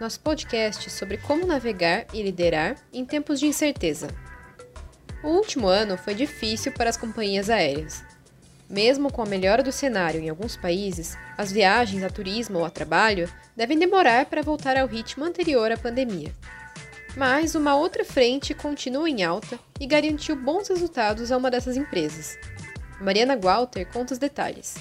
nosso 0.00 0.18
podcast 0.20 0.88
sobre 0.90 1.18
como 1.18 1.46
navegar 1.46 2.06
e 2.14 2.22
liderar 2.22 2.76
em 2.90 3.04
tempos 3.04 3.38
de 3.38 3.46
incerteza. 3.46 4.08
O 5.22 5.28
último 5.28 5.68
ano 5.68 5.98
foi 5.98 6.14
difícil 6.14 6.72
para 6.72 6.88
as 6.88 6.96
companhias 6.96 7.50
aéreas. 7.50 8.02
Mesmo 8.68 9.12
com 9.12 9.20
a 9.20 9.26
melhora 9.26 9.62
do 9.62 9.70
cenário 9.70 10.18
em 10.18 10.30
alguns 10.30 10.56
países, 10.56 11.18
as 11.36 11.52
viagens 11.52 12.02
a 12.02 12.08
turismo 12.08 12.60
ou 12.60 12.64
a 12.64 12.70
trabalho 12.70 13.30
devem 13.54 13.78
demorar 13.78 14.24
para 14.26 14.42
voltar 14.42 14.78
ao 14.78 14.86
ritmo 14.86 15.24
anterior 15.24 15.70
à 15.70 15.76
pandemia. 15.76 16.32
Mas 17.14 17.54
uma 17.54 17.74
outra 17.74 18.04
frente 18.04 18.54
continua 18.54 19.10
em 19.10 19.22
alta 19.22 19.58
e 19.78 19.86
garantiu 19.86 20.34
bons 20.34 20.68
resultados 20.68 21.30
a 21.30 21.36
uma 21.36 21.50
dessas 21.50 21.76
empresas. 21.76 22.38
Mariana 23.00 23.36
Walter 23.36 23.84
conta 23.92 24.14
os 24.14 24.18
detalhes. 24.18 24.76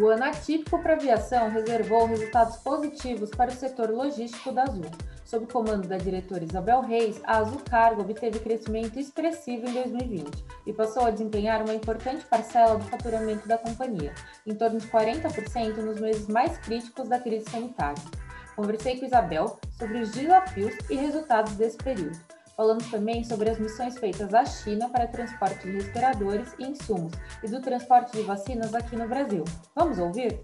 O 0.00 0.08
ano 0.08 0.24
atípico 0.24 0.82
para 0.82 0.94
a 0.94 0.96
aviação 0.96 1.48
reservou 1.50 2.06
resultados 2.06 2.56
positivos 2.56 3.30
para 3.30 3.52
o 3.52 3.54
setor 3.54 3.90
logístico 3.90 4.50
da 4.50 4.64
Azul. 4.64 4.90
Sob 5.24 5.44
o 5.44 5.48
comando 5.48 5.86
da 5.86 5.96
diretora 5.96 6.42
Isabel 6.42 6.80
Reis, 6.80 7.20
a 7.22 7.36
Azul 7.36 7.60
Cargo 7.70 8.02
obteve 8.02 8.40
crescimento 8.40 8.98
expressivo 8.98 9.68
em 9.68 9.72
2020 9.72 10.44
e 10.66 10.72
passou 10.72 11.04
a 11.04 11.12
desempenhar 11.12 11.62
uma 11.62 11.74
importante 11.74 12.24
parcela 12.24 12.76
do 12.76 12.84
faturamento 12.86 13.46
da 13.46 13.56
companhia, 13.56 14.12
em 14.44 14.54
torno 14.56 14.80
de 14.80 14.86
40% 14.88 15.76
nos 15.76 16.00
meses 16.00 16.26
mais 16.26 16.58
críticos 16.58 17.08
da 17.08 17.20
crise 17.20 17.48
sanitária. 17.48 18.02
Conversei 18.56 18.98
com 18.98 19.06
Isabel 19.06 19.60
sobre 19.78 19.98
os 19.98 20.10
desafios 20.10 20.74
e 20.90 20.96
resultados 20.96 21.52
desse 21.54 21.76
período. 21.76 22.18
Falamos 22.56 22.88
também 22.88 23.24
sobre 23.24 23.50
as 23.50 23.58
missões 23.58 23.98
feitas 23.98 24.32
à 24.32 24.44
China 24.44 24.88
para 24.88 25.08
transporte 25.08 25.64
de 25.64 25.72
respiradores 25.72 26.54
e 26.56 26.64
insumos 26.64 27.12
e 27.42 27.48
do 27.48 27.60
transporte 27.60 28.12
de 28.12 28.22
vacinas 28.22 28.72
aqui 28.72 28.94
no 28.94 29.08
Brasil. 29.08 29.44
Vamos 29.74 29.98
ouvir? 29.98 30.40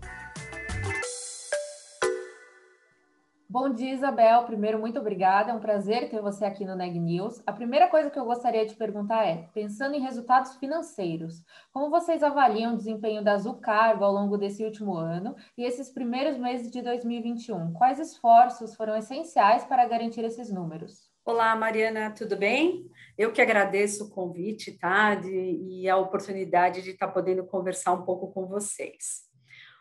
Bom 3.48 3.68
dia, 3.72 3.92
Isabel. 3.94 4.44
Primeiro, 4.44 4.78
muito 4.78 4.98
obrigada. 4.98 5.50
É 5.50 5.54
um 5.54 5.60
prazer 5.60 6.08
ter 6.08 6.20
você 6.20 6.44
aqui 6.44 6.64
no 6.64 6.76
Neg 6.76 6.98
News. 6.98 7.42
A 7.46 7.52
primeira 7.52 7.88
coisa 7.88 8.08
que 8.08 8.18
eu 8.18 8.24
gostaria 8.24 8.64
de 8.64 8.76
perguntar 8.76 9.26
é: 9.26 9.48
pensando 9.52 9.94
em 9.96 10.00
resultados 10.00 10.54
financeiros, 10.56 11.44
como 11.72 11.90
vocês 11.90 12.22
avaliam 12.22 12.74
o 12.74 12.76
desempenho 12.76 13.24
da 13.24 13.34
Azul 13.34 13.54
Cargo 13.54 14.04
ao 14.04 14.12
longo 14.12 14.36
desse 14.36 14.64
último 14.64 14.96
ano 14.96 15.34
e 15.58 15.64
esses 15.64 15.90
primeiros 15.90 16.38
meses 16.38 16.70
de 16.70 16.80
2021? 16.80 17.72
Quais 17.72 17.98
esforços 17.98 18.76
foram 18.76 18.96
essenciais 18.96 19.64
para 19.64 19.86
garantir 19.88 20.24
esses 20.24 20.48
números? 20.48 21.09
Olá, 21.22 21.54
Mariana, 21.54 22.10
tudo 22.10 22.34
bem? 22.34 22.90
Eu 23.16 23.30
que 23.30 23.42
agradeço 23.42 24.04
o 24.04 24.10
convite, 24.10 24.78
tá? 24.78 25.14
De, 25.14 25.30
e 25.30 25.88
a 25.88 25.98
oportunidade 25.98 26.80
de 26.80 26.92
estar 26.92 27.08
tá 27.08 27.12
podendo 27.12 27.44
conversar 27.44 27.92
um 27.92 28.04
pouco 28.04 28.32
com 28.32 28.46
vocês. 28.46 29.20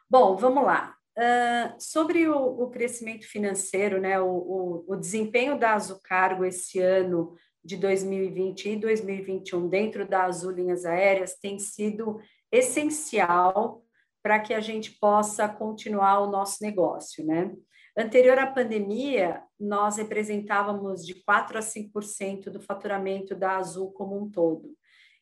Bom, 0.10 0.36
vamos 0.36 0.66
lá. 0.66 0.94
Uh, 1.18 1.76
sobre 1.80 2.28
o, 2.28 2.36
o, 2.36 2.70
crescimento 2.70 3.26
financeiro, 3.26 4.02
né? 4.02 4.20
O, 4.20 4.28
o, 4.28 4.86
o 4.90 4.96
desempenho 4.98 5.58
da 5.58 5.76
Azul 5.76 6.00
Cargo 6.04 6.44
esse 6.44 6.80
ano 6.80 7.34
de 7.64 7.78
2020 7.78 8.70
e 8.70 8.76
2021 8.76 9.70
dentro 9.70 10.08
da 10.08 10.26
Azul 10.26 10.52
Linhas 10.52 10.86
Aéreas 10.86 11.36
tem 11.42 11.58
sido 11.58 12.20
essencial 12.52 13.82
para 14.22 14.40
que 14.40 14.54
a 14.54 14.60
gente 14.60 14.92
possa 15.00 15.48
continuar 15.48 16.20
o 16.20 16.30
nosso 16.30 16.62
negócio, 16.62 17.26
né? 17.26 17.56
Anterior 18.00 18.40
à 18.40 18.48
pandemia, 18.48 19.44
nós 19.60 19.98
representávamos 19.98 21.06
de 21.06 21.16
4 21.16 21.58
a 21.58 21.62
5% 21.62 22.46
do 22.50 22.62
faturamento 22.62 23.36
da 23.36 23.58
Azul 23.58 23.92
como 23.92 24.18
um 24.18 24.32
todo. 24.32 24.74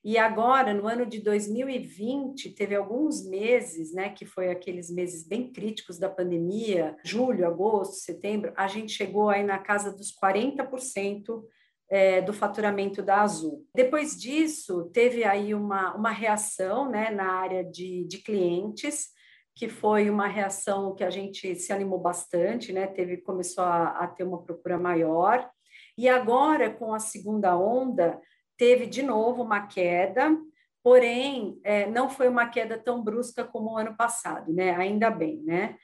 E 0.04 0.16
agora, 0.16 0.76
no 0.76 0.88
ano 0.88 1.04
de 1.04 1.20
2020, 1.20 2.52
teve 2.52 2.76
alguns 2.76 3.28
meses, 3.28 3.96
né, 3.96 4.10
que 4.10 4.28
foi 4.28 4.52
aqueles 4.52 4.92
meses 4.92 5.28
bem 5.28 5.52
críticos 5.52 5.98
da 5.98 6.08
pandemia, 6.08 6.96
julho, 7.04 7.48
agosto, 7.48 7.96
setembro, 7.96 8.54
a 8.56 8.68
gente 8.68 8.92
chegou 8.92 9.28
aí 9.28 9.44
na 9.44 9.58
casa 9.58 9.92
dos 9.92 10.14
40% 10.16 11.44
é, 11.90 12.22
do 12.22 12.32
faturamento 12.32 13.02
da 13.02 13.22
Azul. 13.22 13.66
Depois 13.74 14.16
disso, 14.16 14.92
teve 14.94 15.24
aí 15.24 15.56
uma, 15.56 15.96
uma 15.96 16.12
reação, 16.12 16.92
né, 16.92 17.10
na 17.10 17.32
área 17.34 17.64
de, 17.64 18.06
de 18.06 18.20
clientes, 18.20 19.17
que 19.58 19.68
foi 19.68 20.08
uma 20.08 20.28
reação 20.28 20.94
que 20.94 21.04
a 21.04 21.10
gente 21.10 21.56
se 21.56 21.74
animou 21.74 21.98
bastante, 21.98 22.72
né? 22.72 22.86
Teve 22.86 23.18
começou 23.18 23.64
a, 23.64 23.88
a 23.90 24.08
ter 24.08 24.24
uma 24.24 24.44
procura 24.44 24.78
maior. 24.78 25.50
E 25.98 26.08
agora 26.08 26.70
com 26.70 26.94
a 26.94 27.00
segunda 27.00 27.58
onda 27.58 28.22
teve 28.56 28.86
de 28.86 29.02
novo 29.02 29.42
uma 29.42 29.66
queda, 29.66 30.38
porém 30.84 31.60
é, 31.64 31.90
não 31.90 32.08
foi 32.08 32.28
uma 32.28 32.48
queda 32.48 32.78
tão 32.78 33.04
brusca 33.04 33.44
como 33.44 33.72
o 33.72 33.78
ano 33.78 33.98
passado, 33.98 34.54
né? 34.54 34.76
Ainda 34.76 35.10
bem, 35.10 35.42
né? 35.44 35.76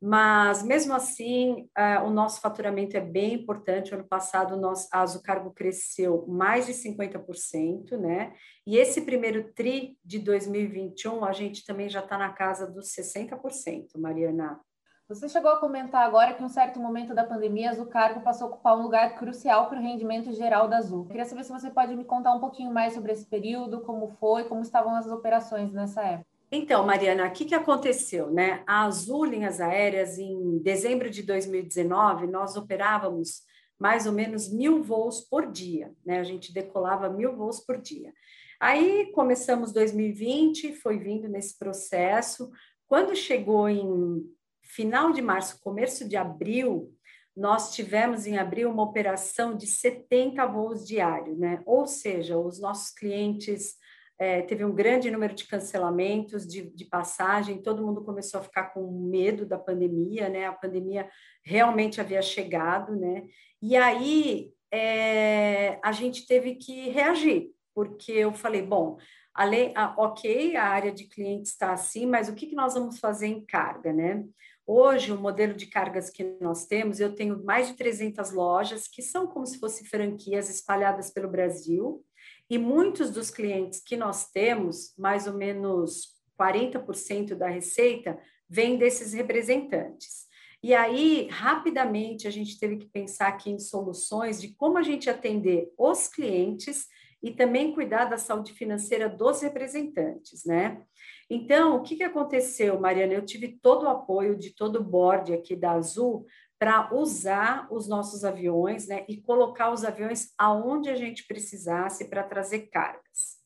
Mas, 0.00 0.62
mesmo 0.62 0.94
assim, 0.94 1.68
uh, 1.76 2.06
o 2.06 2.10
nosso 2.10 2.40
faturamento 2.40 2.96
é 2.96 3.00
bem 3.00 3.34
importante. 3.34 3.92
Ano 3.92 4.06
passado, 4.06 4.56
nosso, 4.56 4.88
a 4.92 5.00
Azucargo 5.00 5.50
cresceu 5.50 6.24
mais 6.28 6.66
de 6.66 6.72
50%, 6.72 7.96
né? 7.98 8.32
E 8.64 8.76
esse 8.76 9.00
primeiro 9.00 9.52
TRI 9.52 9.98
de 10.04 10.20
2021, 10.20 11.24
a 11.24 11.32
gente 11.32 11.66
também 11.66 11.88
já 11.88 11.98
está 11.98 12.16
na 12.16 12.32
casa 12.32 12.70
dos 12.70 12.94
60%, 12.94 13.98
Mariana. 13.98 14.60
Você 15.08 15.26
chegou 15.26 15.50
a 15.50 15.58
comentar 15.58 16.04
agora 16.04 16.34
que 16.34 16.42
em 16.42 16.46
um 16.46 16.50
certo 16.50 16.78
momento 16.78 17.14
da 17.14 17.24
pandemia, 17.24 17.70
a 17.70 17.72
Azucargo 17.72 18.20
passou 18.20 18.46
a 18.46 18.50
ocupar 18.50 18.76
um 18.76 18.82
lugar 18.82 19.16
crucial 19.16 19.66
para 19.66 19.78
o 19.78 19.82
rendimento 19.82 20.32
geral 20.32 20.68
da 20.68 20.76
Azul. 20.76 21.06
queria 21.06 21.24
saber 21.24 21.44
se 21.44 21.50
você 21.50 21.70
pode 21.70 21.96
me 21.96 22.04
contar 22.04 22.34
um 22.34 22.40
pouquinho 22.40 22.70
mais 22.70 22.92
sobre 22.92 23.12
esse 23.12 23.24
período, 23.24 23.80
como 23.80 24.08
foi, 24.20 24.44
como 24.44 24.60
estavam 24.60 24.94
as 24.94 25.06
operações 25.06 25.72
nessa 25.72 26.02
época. 26.02 26.37
Então, 26.50 26.86
Mariana, 26.86 27.26
o 27.26 27.30
que, 27.30 27.44
que 27.44 27.54
aconteceu? 27.54 28.30
Né? 28.30 28.62
A 28.66 28.84
Azul 28.84 29.24
Linhas 29.24 29.60
Aéreas, 29.60 30.18
em 30.18 30.58
dezembro 30.58 31.10
de 31.10 31.22
2019, 31.22 32.26
nós 32.26 32.56
operávamos 32.56 33.42
mais 33.78 34.06
ou 34.06 34.12
menos 34.12 34.48
mil 34.48 34.82
voos 34.82 35.20
por 35.20 35.50
dia, 35.50 35.92
né? 36.04 36.18
A 36.18 36.24
gente 36.24 36.52
decolava 36.52 37.08
mil 37.08 37.36
voos 37.36 37.60
por 37.60 37.78
dia. 37.80 38.12
Aí 38.58 39.12
começamos 39.12 39.72
2020, 39.72 40.74
foi 40.74 40.98
vindo 40.98 41.28
nesse 41.28 41.56
processo. 41.56 42.50
Quando 42.88 43.14
chegou 43.14 43.68
em 43.68 44.24
final 44.62 45.12
de 45.12 45.22
março, 45.22 45.60
começo 45.60 46.08
de 46.08 46.16
abril, 46.16 46.92
nós 47.36 47.72
tivemos 47.72 48.26
em 48.26 48.36
abril 48.36 48.68
uma 48.68 48.82
operação 48.82 49.56
de 49.56 49.66
70 49.66 50.44
voos 50.46 50.84
diários, 50.84 51.38
né? 51.38 51.62
Ou 51.64 51.86
seja, 51.86 52.36
os 52.36 52.58
nossos 52.58 52.90
clientes 52.90 53.76
é, 54.18 54.42
teve 54.42 54.64
um 54.64 54.74
grande 54.74 55.10
número 55.10 55.32
de 55.32 55.46
cancelamentos 55.46 56.46
de, 56.46 56.62
de, 56.74 56.84
passagem, 56.84 57.62
todo 57.62 57.86
mundo 57.86 58.04
começou 58.04 58.40
a 58.40 58.42
ficar 58.42 58.74
com 58.74 58.90
medo 59.08 59.46
da 59.46 59.56
pandemia, 59.56 60.28
né? 60.28 60.46
A 60.46 60.52
pandemia 60.52 61.08
realmente 61.44 62.00
havia 62.00 62.20
chegado, 62.20 62.96
né? 62.96 63.24
E 63.62 63.76
aí 63.76 64.52
é, 64.72 65.78
a 65.84 65.92
gente 65.92 66.26
teve 66.26 66.56
que 66.56 66.88
reagir, 66.88 67.52
porque 67.72 68.10
eu 68.10 68.32
falei, 68.32 68.60
bom, 68.60 68.98
além, 69.32 69.72
a, 69.76 69.94
ok, 69.96 70.56
a 70.56 70.64
área 70.64 70.90
de 70.90 71.04
clientes 71.04 71.52
está 71.52 71.72
assim, 71.72 72.04
mas 72.04 72.28
o 72.28 72.34
que, 72.34 72.48
que 72.48 72.56
nós 72.56 72.74
vamos 72.74 72.98
fazer 72.98 73.28
em 73.28 73.44
carga, 73.44 73.92
né? 73.92 74.24
Hoje, 74.66 75.12
o 75.12 75.18
modelo 75.18 75.54
de 75.54 75.66
cargas 75.66 76.10
que 76.10 76.36
nós 76.42 76.66
temos, 76.66 77.00
eu 77.00 77.14
tenho 77.14 77.42
mais 77.42 77.68
de 77.68 77.74
300 77.74 78.32
lojas 78.32 78.86
que 78.86 79.00
são 79.00 79.26
como 79.26 79.46
se 79.46 79.58
fossem 79.58 79.86
franquias 79.86 80.50
espalhadas 80.50 81.10
pelo 81.10 81.30
Brasil, 81.30 82.04
e 82.50 82.56
muitos 82.58 83.10
dos 83.10 83.30
clientes 83.30 83.80
que 83.80 83.96
nós 83.96 84.30
temos, 84.30 84.94
mais 84.96 85.26
ou 85.26 85.34
menos 85.34 86.16
40% 86.38 87.34
da 87.34 87.48
receita, 87.48 88.18
vem 88.48 88.78
desses 88.78 89.12
representantes. 89.12 90.26
E 90.62 90.74
aí, 90.74 91.28
rapidamente, 91.30 92.26
a 92.26 92.30
gente 92.30 92.58
teve 92.58 92.78
que 92.78 92.86
pensar 92.86 93.28
aqui 93.28 93.50
em 93.50 93.58
soluções 93.58 94.40
de 94.40 94.54
como 94.54 94.78
a 94.78 94.82
gente 94.82 95.08
atender 95.08 95.70
os 95.78 96.08
clientes 96.08 96.86
e 97.22 97.32
também 97.32 97.72
cuidar 97.72 98.06
da 98.06 98.16
saúde 98.16 98.52
financeira 98.52 99.08
dos 99.08 99.42
representantes, 99.42 100.44
né? 100.44 100.82
Então, 101.28 101.76
o 101.76 101.82
que, 101.82 101.96
que 101.96 102.02
aconteceu, 102.02 102.80
Mariana? 102.80 103.12
Eu 103.12 103.24
tive 103.24 103.58
todo 103.60 103.84
o 103.84 103.88
apoio 103.88 104.36
de 104.36 104.54
todo 104.54 104.76
o 104.76 104.84
board 104.84 105.32
aqui 105.34 105.54
da 105.54 105.72
Azul 105.72 106.26
para 106.58 106.92
usar 106.92 107.68
os 107.70 107.88
nossos 107.88 108.24
aviões 108.24 108.88
né, 108.88 109.04
e 109.08 109.20
colocar 109.20 109.70
os 109.72 109.84
aviões 109.84 110.32
aonde 110.36 110.90
a 110.90 110.96
gente 110.96 111.26
precisasse 111.26 112.08
para 112.08 112.24
trazer 112.24 112.68
cargas. 112.68 113.38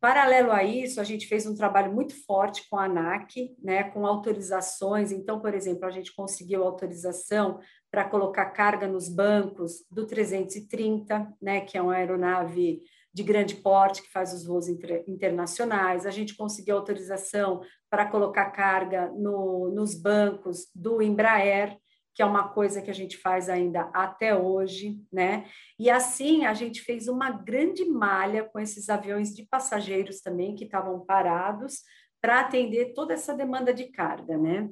Paralelo 0.00 0.52
a 0.52 0.62
isso, 0.62 1.00
a 1.00 1.04
gente 1.04 1.26
fez 1.26 1.46
um 1.46 1.54
trabalho 1.54 1.90
muito 1.90 2.14
forte 2.26 2.68
com 2.68 2.76
a 2.76 2.84
ANAC, 2.84 3.56
né, 3.62 3.84
com 3.84 4.04
autorizações. 4.06 5.10
Então, 5.10 5.40
por 5.40 5.54
exemplo, 5.54 5.86
a 5.86 5.90
gente 5.90 6.14
conseguiu 6.14 6.62
autorização 6.62 7.58
para 7.90 8.04
colocar 8.04 8.50
carga 8.50 8.86
nos 8.86 9.08
bancos 9.08 9.86
do 9.90 10.06
330, 10.06 11.32
né, 11.40 11.62
que 11.62 11.78
é 11.78 11.80
uma 11.80 11.94
aeronave 11.94 12.82
de 13.14 13.22
grande 13.22 13.54
porte 13.54 14.02
que 14.02 14.10
faz 14.10 14.34
os 14.34 14.44
voos 14.44 14.68
inter, 14.68 15.04
internacionais. 15.08 16.04
A 16.04 16.10
gente 16.10 16.36
conseguiu 16.36 16.76
autorização 16.76 17.62
para 17.88 18.04
colocar 18.04 18.50
carga 18.50 19.10
no, 19.16 19.70
nos 19.70 19.94
bancos 19.94 20.66
do 20.74 21.00
Embraer, 21.00 21.78
que 22.14 22.22
é 22.22 22.24
uma 22.24 22.48
coisa 22.48 22.80
que 22.80 22.90
a 22.90 22.94
gente 22.94 23.16
faz 23.16 23.48
ainda 23.48 23.90
até 23.92 24.34
hoje, 24.36 25.02
né? 25.12 25.46
E 25.78 25.90
assim 25.90 26.46
a 26.46 26.54
gente 26.54 26.80
fez 26.82 27.08
uma 27.08 27.30
grande 27.30 27.84
malha 27.84 28.44
com 28.44 28.60
esses 28.60 28.88
aviões 28.88 29.34
de 29.34 29.44
passageiros 29.44 30.20
também 30.20 30.54
que 30.54 30.64
estavam 30.64 31.04
parados 31.04 31.82
para 32.22 32.40
atender 32.40 32.94
toda 32.94 33.12
essa 33.12 33.34
demanda 33.34 33.74
de 33.74 33.86
carga, 33.90 34.38
né? 34.38 34.70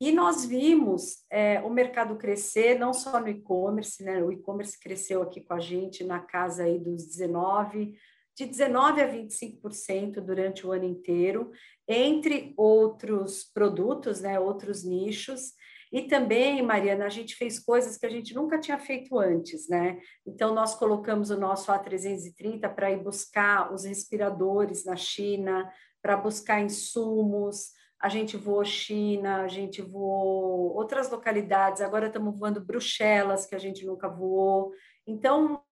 E 0.00 0.12
nós 0.12 0.44
vimos 0.44 1.24
é, 1.30 1.60
o 1.60 1.70
mercado 1.70 2.16
crescer, 2.16 2.78
não 2.78 2.94
só 2.94 3.18
no 3.18 3.28
e-commerce, 3.28 4.04
né? 4.04 4.22
O 4.22 4.30
e-commerce 4.30 4.78
cresceu 4.78 5.22
aqui 5.22 5.40
com 5.40 5.54
a 5.54 5.60
gente 5.60 6.04
na 6.04 6.20
casa 6.20 6.64
aí 6.64 6.78
dos 6.78 7.06
19, 7.06 7.94
de 8.36 8.44
19 8.44 9.00
a 9.00 9.10
25% 9.10 10.20
durante 10.20 10.66
o 10.66 10.72
ano 10.72 10.84
inteiro, 10.84 11.50
entre 11.88 12.52
outros 12.56 13.44
produtos, 13.44 14.20
né? 14.20 14.38
Outros 14.38 14.84
nichos. 14.84 15.52
E 15.96 16.02
também, 16.02 16.60
Mariana, 16.60 17.06
a 17.06 17.08
gente 17.08 17.34
fez 17.34 17.58
coisas 17.58 17.96
que 17.96 18.04
a 18.04 18.10
gente 18.10 18.34
nunca 18.34 18.60
tinha 18.60 18.78
feito 18.78 19.18
antes, 19.18 19.66
né? 19.66 19.98
Então, 20.26 20.54
nós 20.54 20.74
colocamos 20.74 21.30
o 21.30 21.40
nosso 21.40 21.72
A330 21.72 22.68
para 22.74 22.90
ir 22.90 23.02
buscar 23.02 23.72
os 23.72 23.86
respiradores 23.86 24.84
na 24.84 24.94
China, 24.94 25.72
para 26.02 26.14
buscar 26.14 26.60
insumos. 26.60 27.70
A 27.98 28.10
gente 28.10 28.36
voou 28.36 28.62
China, 28.62 29.40
a 29.40 29.48
gente 29.48 29.80
voou 29.80 30.76
outras 30.76 31.10
localidades, 31.10 31.80
agora 31.80 32.08
estamos 32.08 32.38
voando 32.38 32.62
Bruxelas, 32.62 33.46
que 33.46 33.54
a 33.54 33.58
gente 33.58 33.86
nunca 33.86 34.06
voou. 34.06 34.72
Então, 35.06 35.62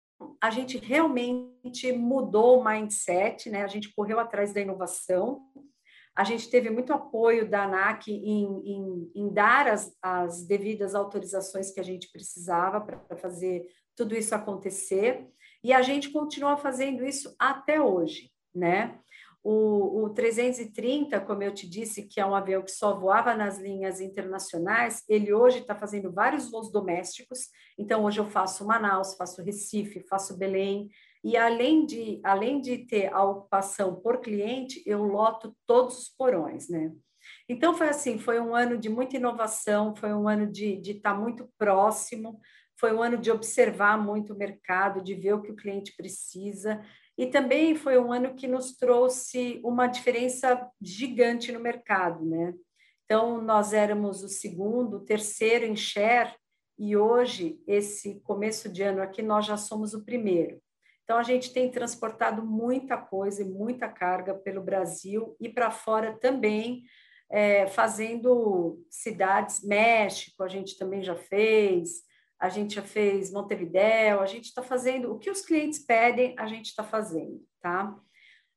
a 0.41 0.49
gente 0.49 0.79
realmente 0.79 1.93
mudou 1.93 2.61
o 2.61 2.65
mindset, 2.65 3.51
né? 3.51 3.63
A 3.63 3.69
gente 3.69 3.95
correu 3.95 4.19
atrás 4.19 4.55
da 4.55 4.61
inovação 4.63 5.43
a 6.17 6.23
gente 6.23 6.49
teve 6.49 6.71
muito 6.71 6.93
apoio 6.93 7.49
da 7.49 7.65
ANAC 7.65 8.09
em, 8.09 8.45
em, 8.65 9.11
em 9.15 9.33
dar 9.33 9.67
as, 9.67 9.93
as, 10.01 10.47
devidas 10.47 10.95
autorizações 10.95 11.71
que 11.73 11.81
a 11.81 11.85
gente 11.85 12.11
precisava 12.13 12.81
para 12.81 13.17
fazer 13.17 13.67
tudo 13.97 14.15
isso 14.15 14.35
acontecer, 14.35 15.27
e 15.63 15.73
a 15.73 15.83
gente 15.83 16.11
continua 16.11 16.57
fazendo 16.57 17.05
isso 17.05 17.35
até 17.39 17.81
hoje, 17.81 18.31
né? 18.55 18.99
O, 19.43 20.05
o 20.05 20.11
330, 20.11 21.21
como 21.21 21.43
eu 21.43 21.53
te 21.53 21.69
disse, 21.69 22.05
que 22.05 22.19
é 22.19 22.25
um 22.25 22.35
avião 22.35 22.63
que 22.63 22.71
só 22.71 22.99
voava 22.99 23.35
nas 23.35 23.59
linhas 23.59 24.01
internacionais, 24.01 25.03
ele 25.07 25.35
hoje 25.35 25.59
está 25.59 25.75
fazendo 25.75 26.11
vários 26.11 26.51
voos 26.51 26.73
domésticos. 26.73 27.51
Então, 27.79 28.05
hoje 28.05 28.21
eu 28.21 28.25
faço 28.25 28.67
Manaus, 28.67 29.15
faço 29.15 29.43
Recife, 29.43 30.01
faço 30.09 30.39
Belém, 30.39 30.89
e 31.25 31.39
além 31.39 31.87
de, 31.87 32.21
além 32.23 32.61
de 32.61 32.79
ter 32.79 33.11
a 33.13 33.25
ocupação 33.25 33.97
por 33.97 34.21
cliente, 34.21 34.83
eu 34.85 35.03
loto 35.03 35.57
todos 35.67 35.99
os 35.99 36.09
porões, 36.11 36.69
né? 36.69 36.93
Então 37.49 37.75
foi 37.75 37.89
assim, 37.89 38.19
foi 38.19 38.39
um 38.39 38.55
ano 38.55 38.77
de 38.77 38.91
muita 38.91 39.17
inovação, 39.17 39.97
foi 39.97 40.13
um 40.13 40.29
ano 40.29 40.47
de, 40.47 40.79
estar 40.83 41.15
tá 41.15 41.19
muito 41.19 41.49
próximo, 41.57 42.39
foi 42.79 42.93
um 42.93 43.03
ano 43.03 43.17
de 43.17 43.31
observar 43.31 43.97
muito 43.97 44.35
o 44.35 44.37
mercado, 44.37 45.03
de 45.03 45.15
ver 45.15 45.33
o 45.33 45.41
que 45.41 45.51
o 45.51 45.57
cliente 45.57 45.95
precisa, 45.97 46.85
e 47.17 47.27
também 47.27 47.75
foi 47.75 47.99
um 47.99 48.13
ano 48.13 48.35
que 48.35 48.47
nos 48.47 48.77
trouxe 48.77 49.61
uma 49.65 49.87
diferença 49.87 50.69
gigante 50.79 51.53
no 51.53 51.61
mercado, 51.61 52.23
né? 52.25 52.53
Então, 53.05 53.41
nós 53.41 53.73
éramos 53.73 54.23
o 54.23 54.29
segundo, 54.29 54.99
o 54.99 55.05
terceiro 55.05 55.65
em 55.65 55.77
share, 55.77 56.35
e 56.79 56.97
hoje, 56.97 57.63
esse 57.67 58.21
começo 58.21 58.69
de 58.69 58.83
ano 58.83 59.01
aqui, 59.01 59.23
nós 59.23 59.47
já 59.47 59.57
somos 59.57 59.95
o 59.95 60.05
primeiro. 60.05 60.61
Então, 61.05 61.19
a 61.19 61.23
gente 61.23 61.53
tem 61.53 61.71
transportado 61.71 62.43
muita 62.43 62.97
coisa 62.97 63.43
e 63.43 63.45
muita 63.45 63.89
carga 63.89 64.35
pelo 64.35 64.63
Brasil 64.63 65.37
e 65.39 65.49
para 65.49 65.71
fora 65.71 66.19
também, 66.19 66.83
é, 67.31 67.67
fazendo 67.67 68.83
cidades, 68.91 69.63
México, 69.63 70.43
a 70.43 70.49
gente 70.49 70.79
também 70.79 71.03
já 71.03 71.15
fez, 71.15 72.03
a 72.41 72.49
gente 72.49 72.75
já 72.75 72.83
fez 72.83 73.31
Montevidéu, 73.31 74.21
a 74.21 74.27
gente 74.27 74.47
está 74.47 74.63
fazendo 74.63 75.13
o 75.13 75.19
que 75.19 75.31
os 75.31 75.43
clientes 75.43 75.79
pedem, 75.79 76.35
a 76.39 76.47
gente 76.47 76.67
está 76.67 76.83
fazendo, 76.83 77.41
tá? 77.61 77.95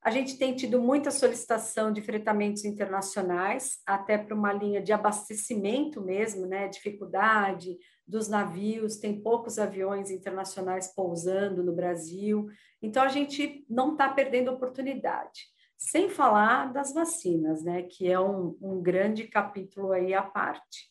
A 0.08 0.10
gente 0.10 0.38
tem 0.38 0.56
tido 0.56 0.82
muita 0.82 1.12
solicitação 1.12 1.92
de 1.92 2.02
fretamentos 2.02 2.64
internacionais, 2.64 3.82
até 3.86 4.18
para 4.18 4.34
uma 4.34 4.54
linha 4.54 4.82
de 4.82 4.94
abastecimento 4.94 6.02
mesmo, 6.02 6.46
né? 6.46 6.70
Dificuldade, 6.70 7.78
dos 8.08 8.30
navios, 8.30 8.96
tem 8.96 9.22
poucos 9.22 9.60
aviões 9.60 10.10
internacionais 10.10 10.96
pousando 10.96 11.62
no 11.62 11.76
Brasil, 11.76 12.48
então 12.82 13.04
a 13.04 13.10
gente 13.10 13.66
não 13.70 13.92
está 13.92 14.08
perdendo 14.08 14.50
oportunidade. 14.50 15.42
Sem 15.78 16.08
falar 16.08 16.72
das 16.72 16.94
vacinas, 16.94 17.62
né, 17.62 17.84
que 17.84 18.10
é 18.10 18.18
um, 18.18 18.58
um 18.62 18.82
grande 18.82 19.28
capítulo 19.28 19.92
aí 19.92 20.14
à 20.14 20.24
parte. 20.24 20.90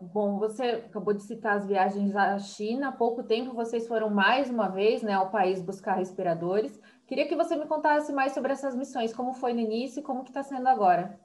Bom, 0.00 0.38
você 0.38 0.62
acabou 0.62 1.14
de 1.14 1.22
citar 1.22 1.56
as 1.56 1.66
viagens 1.66 2.14
à 2.14 2.38
China. 2.38 2.88
Há 2.88 2.92
pouco 2.92 3.22
tempo 3.22 3.54
vocês 3.54 3.88
foram 3.88 4.10
mais 4.10 4.50
uma 4.50 4.68
vez 4.68 5.00
né, 5.00 5.14
ao 5.14 5.30
país 5.30 5.62
buscar 5.62 5.94
respiradores. 5.94 6.78
Queria 7.06 7.28
que 7.28 7.36
você 7.36 7.56
me 7.56 7.66
contasse 7.66 8.12
mais 8.12 8.32
sobre 8.32 8.52
essas 8.52 8.74
missões, 8.74 9.12
como 9.12 9.32
foi 9.32 9.52
no 9.52 9.60
início 9.60 10.00
e 10.00 10.02
como 10.02 10.24
que 10.24 10.30
está 10.30 10.42
sendo 10.42 10.68
agora. 10.68 11.18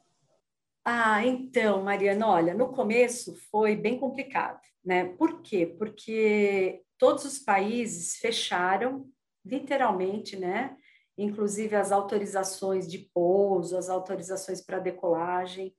Ah, 0.86 1.26
então, 1.26 1.84
Mariana, 1.84 2.28
olha, 2.28 2.54
no 2.54 2.70
começo 2.70 3.36
foi 3.52 3.76
bem 3.76 4.00
complicado, 4.00 4.62
né? 4.84 5.06
Por 5.16 5.42
quê? 5.42 5.66
Porque 5.66 6.82
todos 6.98 7.26
os 7.26 7.40
países 7.40 8.18
fecharam, 8.18 9.08
literalmente, 9.44 10.38
né? 10.38 10.76
Inclusive 11.18 11.76
as 11.76 11.92
autorizações 11.92 12.88
de 12.88 13.00
pouso, 13.14 13.78
as 13.78 13.90
autorizações 13.90 14.62
para 14.62 14.80
decolagem. 14.80 15.76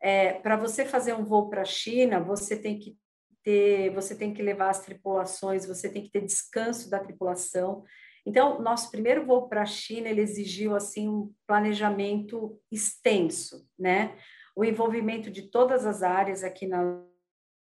É, 0.00 0.34
para 0.34 0.56
você 0.56 0.84
fazer 0.84 1.14
um 1.14 1.24
voo 1.24 1.48
para 1.48 1.62
a 1.62 1.64
China, 1.64 2.20
você 2.20 2.56
tem 2.56 2.78
que 2.78 2.96
ter, 3.42 3.90
você 3.90 4.16
tem 4.16 4.32
que 4.32 4.42
levar 4.42 4.70
as 4.70 4.80
tripulações, 4.80 5.66
você 5.66 5.88
tem 5.88 6.02
que 6.02 6.10
ter 6.10 6.24
descanso 6.24 6.90
da 6.90 6.98
tripulação. 6.98 7.84
Então, 8.26 8.60
nosso 8.62 8.90
primeiro 8.90 9.26
voo 9.26 9.48
para 9.48 9.62
a 9.62 9.66
China, 9.66 10.08
ele 10.08 10.20
exigiu 10.20 10.74
assim 10.74 11.08
um 11.08 11.32
planejamento 11.46 12.58
extenso, 12.70 13.68
né? 13.78 14.16
o 14.56 14.64
envolvimento 14.64 15.30
de 15.30 15.42
todas 15.42 15.84
as 15.84 16.02
áreas 16.02 16.44
aqui 16.44 16.66
na 16.66 17.02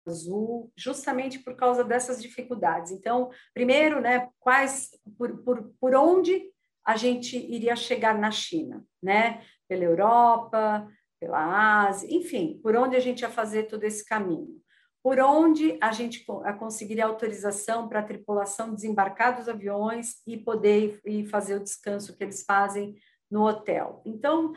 Azul, 0.06 0.72
justamente 0.76 1.38
por 1.38 1.54
causa 1.54 1.84
dessas 1.84 2.20
dificuldades. 2.20 2.90
Então, 2.90 3.30
primeiro, 3.54 4.00
né, 4.00 4.28
quais, 4.40 4.90
por, 5.16 5.44
por, 5.44 5.72
por 5.80 5.94
onde 5.94 6.50
a 6.84 6.96
gente 6.96 7.36
iria 7.36 7.76
chegar 7.76 8.18
na 8.18 8.32
China, 8.32 8.84
né? 9.00 9.44
Pela 9.68 9.84
Europa, 9.84 10.88
pela 11.20 11.86
Ásia, 11.86 12.12
enfim, 12.12 12.58
por 12.60 12.74
onde 12.74 12.96
a 12.96 13.00
gente 13.00 13.20
ia 13.20 13.30
fazer 13.30 13.68
todo 13.68 13.84
esse 13.84 14.04
caminho. 14.04 14.60
Por 15.02 15.18
onde 15.18 15.78
a 15.80 15.90
gente 15.90 16.24
conseguiria 16.58 17.06
autorização 17.06 17.88
para 17.88 18.00
a 18.00 18.04
tripulação 18.04 18.74
desembarcar 18.74 19.36
dos 19.36 19.48
aviões 19.48 20.22
e 20.26 20.36
poder 20.36 21.00
ir 21.04 21.26
fazer 21.26 21.56
o 21.56 21.62
descanso 21.62 22.16
que 22.16 22.22
eles 22.22 22.44
fazem 22.44 22.94
no 23.30 23.42
hotel. 23.42 24.02
Então, 24.06 24.52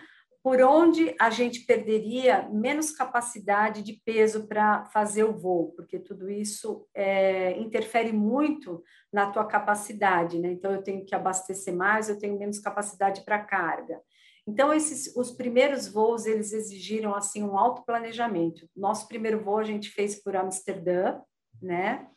por 0.45 0.61
onde 0.61 1.15
a 1.19 1.31
gente 1.31 1.61
perderia 1.61 2.47
menos 2.49 2.91
capacidade 2.91 3.81
de 3.81 3.93
peso 4.05 4.45
para 4.45 4.85
fazer 4.85 5.23
o 5.23 5.33
voo, 5.33 5.71
porque 5.75 5.97
tudo 5.97 6.29
isso 6.29 6.87
é, 6.93 7.57
interfere 7.57 8.11
muito 8.11 8.83
na 9.11 9.31
tua 9.31 9.43
capacidade, 9.47 10.37
né? 10.37 10.51
Então 10.51 10.71
eu 10.71 10.83
tenho 10.83 11.03
que 11.03 11.15
abastecer 11.15 11.75
mais, 11.75 12.09
eu 12.09 12.19
tenho 12.19 12.37
menos 12.37 12.59
capacidade 12.59 13.25
para 13.25 13.43
carga. 13.43 13.99
Então 14.47 14.73
esses 14.73 15.15
os 15.15 15.31
primeiros 15.31 15.87
voos 15.87 16.25
eles 16.25 16.53
exigiram 16.53 17.15
assim 17.15 17.43
um 17.43 17.57
alto 17.57 17.83
planejamento. 17.83 18.69
Nosso 18.75 19.07
primeiro 19.07 19.43
voo 19.43 19.57
a 19.57 19.63
gente 19.63 19.89
fez 19.89 20.21
por 20.21 20.35
Amsterdã, 20.35 21.19
né? 21.61 22.07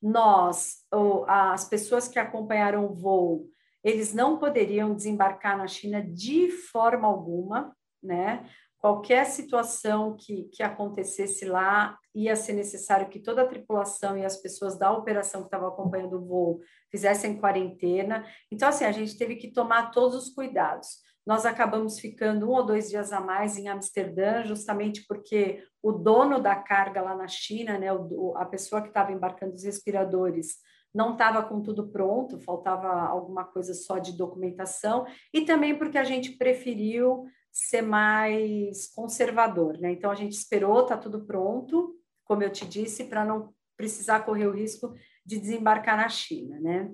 Nós, 0.00 0.84
ou, 0.92 1.24
as 1.28 1.68
pessoas 1.68 2.06
que 2.06 2.18
acompanharam 2.18 2.84
o 2.86 2.94
voo, 2.94 3.48
eles 3.82 4.12
não 4.12 4.38
poderiam 4.38 4.94
desembarcar 4.94 5.56
na 5.56 5.66
China 5.66 6.02
de 6.02 6.50
forma 6.50 7.08
alguma, 7.08 7.74
né? 8.02 8.48
Qualquer 8.78 9.24
situação 9.24 10.14
que, 10.16 10.44
que 10.52 10.62
acontecesse 10.62 11.44
lá, 11.44 11.98
ia 12.14 12.36
ser 12.36 12.52
necessário 12.52 13.08
que 13.08 13.18
toda 13.18 13.42
a 13.42 13.46
tripulação 13.46 14.16
e 14.16 14.24
as 14.24 14.36
pessoas 14.36 14.78
da 14.78 14.92
operação 14.92 15.40
que 15.40 15.46
estavam 15.48 15.68
acompanhando 15.68 16.16
o 16.16 16.24
voo 16.24 16.60
fizessem 16.90 17.40
quarentena. 17.40 18.24
Então, 18.52 18.68
assim, 18.68 18.84
a 18.84 18.92
gente 18.92 19.18
teve 19.18 19.34
que 19.34 19.50
tomar 19.50 19.90
todos 19.90 20.16
os 20.16 20.32
cuidados. 20.32 21.00
Nós 21.28 21.44
acabamos 21.44 22.00
ficando 22.00 22.48
um 22.48 22.54
ou 22.54 22.64
dois 22.64 22.88
dias 22.88 23.12
a 23.12 23.20
mais 23.20 23.58
em 23.58 23.68
Amsterdã, 23.68 24.42
justamente 24.44 25.04
porque 25.06 25.62
o 25.82 25.92
dono 25.92 26.40
da 26.40 26.56
carga 26.56 27.02
lá 27.02 27.14
na 27.14 27.28
China, 27.28 27.76
né, 27.76 27.92
o, 27.92 28.32
a 28.34 28.46
pessoa 28.46 28.80
que 28.80 28.88
estava 28.88 29.12
embarcando 29.12 29.52
os 29.52 29.62
respiradores, 29.62 30.56
não 30.94 31.12
estava 31.12 31.42
com 31.42 31.60
tudo 31.60 31.90
pronto, 31.90 32.40
faltava 32.40 32.88
alguma 32.88 33.44
coisa 33.44 33.74
só 33.74 33.98
de 33.98 34.16
documentação, 34.16 35.04
e 35.30 35.42
também 35.42 35.76
porque 35.76 35.98
a 35.98 36.02
gente 36.02 36.30
preferiu 36.32 37.26
ser 37.52 37.82
mais 37.82 38.90
conservador, 38.94 39.76
né? 39.78 39.92
Então 39.92 40.10
a 40.10 40.14
gente 40.14 40.32
esperou, 40.32 40.86
tá 40.86 40.96
tudo 40.96 41.26
pronto, 41.26 41.94
como 42.24 42.42
eu 42.42 42.48
te 42.48 42.64
disse, 42.66 43.04
para 43.04 43.22
não 43.22 43.52
precisar 43.76 44.20
correr 44.20 44.46
o 44.46 44.56
risco 44.56 44.94
de 45.26 45.38
desembarcar 45.38 45.98
na 45.98 46.08
China, 46.08 46.58
né? 46.58 46.90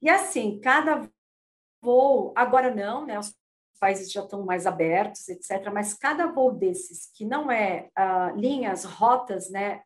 E 0.00 0.08
assim, 0.08 0.58
cada 0.58 1.06
voo, 1.82 2.32
agora 2.34 2.74
não, 2.74 3.04
né? 3.04 3.18
Os 3.18 3.41
países 3.82 4.12
já 4.12 4.22
estão 4.22 4.44
mais 4.44 4.64
abertos, 4.64 5.28
etc. 5.28 5.68
Mas 5.74 5.92
cada 5.92 6.28
voo 6.28 6.52
desses 6.52 7.10
que 7.12 7.24
não 7.24 7.50
é 7.50 7.88
uh, 7.98 8.38
linhas, 8.38 8.84
rotas, 8.84 9.50
né, 9.50 9.82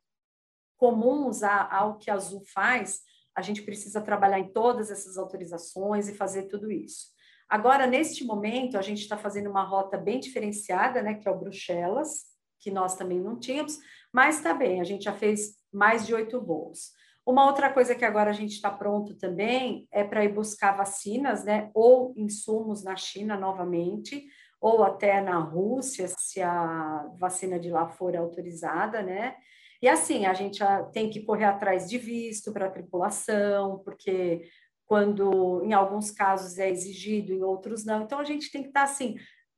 comuns 0.76 1.42
ao 1.42 1.96
que 1.96 2.10
a 2.10 2.14
Azul 2.14 2.42
faz, 2.52 3.00
a 3.34 3.40
gente 3.40 3.62
precisa 3.62 4.02
trabalhar 4.02 4.38
em 4.38 4.52
todas 4.52 4.90
essas 4.90 5.16
autorizações 5.16 6.10
e 6.10 6.14
fazer 6.14 6.42
tudo 6.42 6.70
isso. 6.70 7.06
Agora, 7.48 7.86
neste 7.86 8.22
momento, 8.22 8.76
a 8.76 8.82
gente 8.82 9.00
está 9.00 9.16
fazendo 9.16 9.48
uma 9.48 9.62
rota 9.62 9.96
bem 9.96 10.20
diferenciada, 10.20 11.00
né, 11.00 11.14
que 11.14 11.26
é 11.26 11.30
o 11.30 11.38
Bruxelas, 11.38 12.26
que 12.60 12.70
nós 12.70 12.96
também 12.96 13.18
não 13.18 13.38
tínhamos, 13.38 13.78
mas 14.12 14.36
está 14.36 14.52
bem, 14.52 14.78
a 14.78 14.84
gente 14.84 15.04
já 15.04 15.14
fez 15.14 15.54
mais 15.72 16.06
de 16.06 16.12
oito 16.12 16.38
voos. 16.38 16.90
Uma 17.26 17.46
outra 17.46 17.72
coisa 17.72 17.96
que 17.96 18.04
agora 18.04 18.30
a 18.30 18.32
gente 18.32 18.52
está 18.52 18.70
pronto 18.70 19.16
também 19.16 19.88
é 19.90 20.04
para 20.04 20.24
ir 20.24 20.32
buscar 20.32 20.76
vacinas, 20.76 21.44
né, 21.44 21.70
ou 21.74 22.14
insumos 22.16 22.84
na 22.84 22.94
China 22.94 23.36
novamente, 23.36 24.28
ou 24.60 24.84
até 24.84 25.20
na 25.20 25.38
Rússia, 25.38 26.06
se 26.16 26.40
a 26.40 27.04
vacina 27.18 27.58
de 27.58 27.68
lá 27.68 27.88
for 27.88 28.16
autorizada, 28.16 29.02
né? 29.02 29.34
E 29.82 29.88
assim, 29.88 30.24
a 30.24 30.32
gente 30.32 30.60
tem 30.92 31.10
que 31.10 31.20
correr 31.20 31.44
atrás 31.44 31.88
de 31.88 31.98
visto 31.98 32.52
para 32.52 32.66
a 32.66 32.70
tripulação, 32.70 33.80
porque 33.84 34.48
quando 34.86 35.62
em 35.64 35.72
alguns 35.72 36.10
casos 36.10 36.58
é 36.58 36.70
exigido, 36.70 37.32
em 37.32 37.42
outros 37.42 37.84
não. 37.84 38.02
Então 38.02 38.20
a 38.20 38.24
gente 38.24 38.50
tem 38.50 38.62
que 38.62 38.68
estar 38.68 38.86
tá, 38.86 38.90
assim 38.90 39.16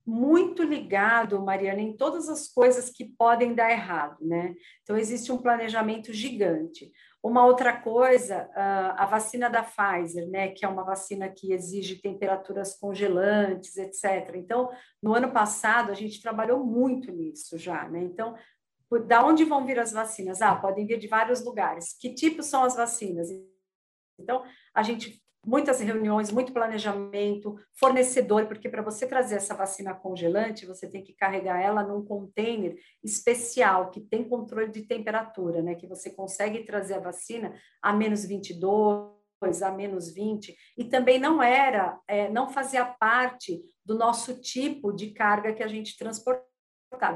muito 0.08 0.62
ligado, 0.62 1.38
Mariana, 1.44 1.82
em 1.82 1.94
todas 1.94 2.30
as 2.30 2.48
coisas 2.48 2.88
que 2.88 3.04
podem 3.04 3.54
dar 3.54 3.70
errado, 3.70 4.16
né? 4.22 4.54
Então 4.82 4.96
existe 4.96 5.30
um 5.30 5.36
planejamento 5.36 6.14
gigante. 6.14 6.90
Uma 7.22 7.44
outra 7.44 7.78
coisa, 7.78 8.48
a 8.54 9.04
vacina 9.04 9.50
da 9.50 9.62
Pfizer, 9.62 10.26
né, 10.30 10.48
que 10.48 10.64
é 10.64 10.68
uma 10.68 10.82
vacina 10.82 11.28
que 11.28 11.52
exige 11.52 12.00
temperaturas 12.00 12.74
congelantes, 12.78 13.76
etc. 13.76 14.34
Então, 14.36 14.70
no 15.02 15.14
ano 15.14 15.30
passado 15.30 15.90
a 15.90 15.94
gente 15.94 16.22
trabalhou 16.22 16.64
muito 16.64 17.12
nisso 17.12 17.58
já, 17.58 17.86
né? 17.86 18.00
Então, 18.00 18.34
da 19.06 19.22
onde 19.26 19.44
vão 19.44 19.66
vir 19.66 19.78
as 19.78 19.92
vacinas? 19.92 20.40
Ah, 20.40 20.56
podem 20.56 20.86
vir 20.86 20.98
de 20.98 21.06
vários 21.06 21.44
lugares. 21.44 21.94
Que 22.00 22.14
tipo 22.14 22.42
são 22.42 22.64
as 22.64 22.74
vacinas? 22.74 23.28
Então, 24.18 24.42
a 24.72 24.82
gente 24.82 25.22
muitas 25.48 25.80
reuniões, 25.80 26.30
muito 26.30 26.52
planejamento, 26.52 27.56
fornecedor, 27.74 28.46
porque 28.46 28.68
para 28.68 28.82
você 28.82 29.06
trazer 29.06 29.36
essa 29.36 29.54
vacina 29.54 29.94
congelante, 29.94 30.66
você 30.66 30.86
tem 30.86 31.02
que 31.02 31.14
carregar 31.14 31.58
ela 31.58 31.82
num 31.82 32.04
container 32.04 32.76
especial 33.02 33.90
que 33.90 33.98
tem 33.98 34.28
controle 34.28 34.70
de 34.70 34.82
temperatura, 34.82 35.62
né? 35.62 35.74
Que 35.74 35.86
você 35.86 36.10
consegue 36.10 36.64
trazer 36.64 36.94
a 36.94 37.00
vacina 37.00 37.54
a 37.80 37.94
menos 37.94 38.26
22, 38.26 39.62
a 39.62 39.70
menos 39.72 40.12
20, 40.12 40.54
e 40.76 40.84
também 40.84 41.18
não 41.18 41.42
era, 41.42 41.98
é, 42.06 42.28
não 42.28 42.50
fazia 42.50 42.84
parte 42.84 43.58
do 43.82 43.94
nosso 43.96 44.38
tipo 44.42 44.92
de 44.92 45.12
carga 45.12 45.54
que 45.54 45.62
a 45.62 45.68
gente 45.68 45.96
transportava. 45.96 46.44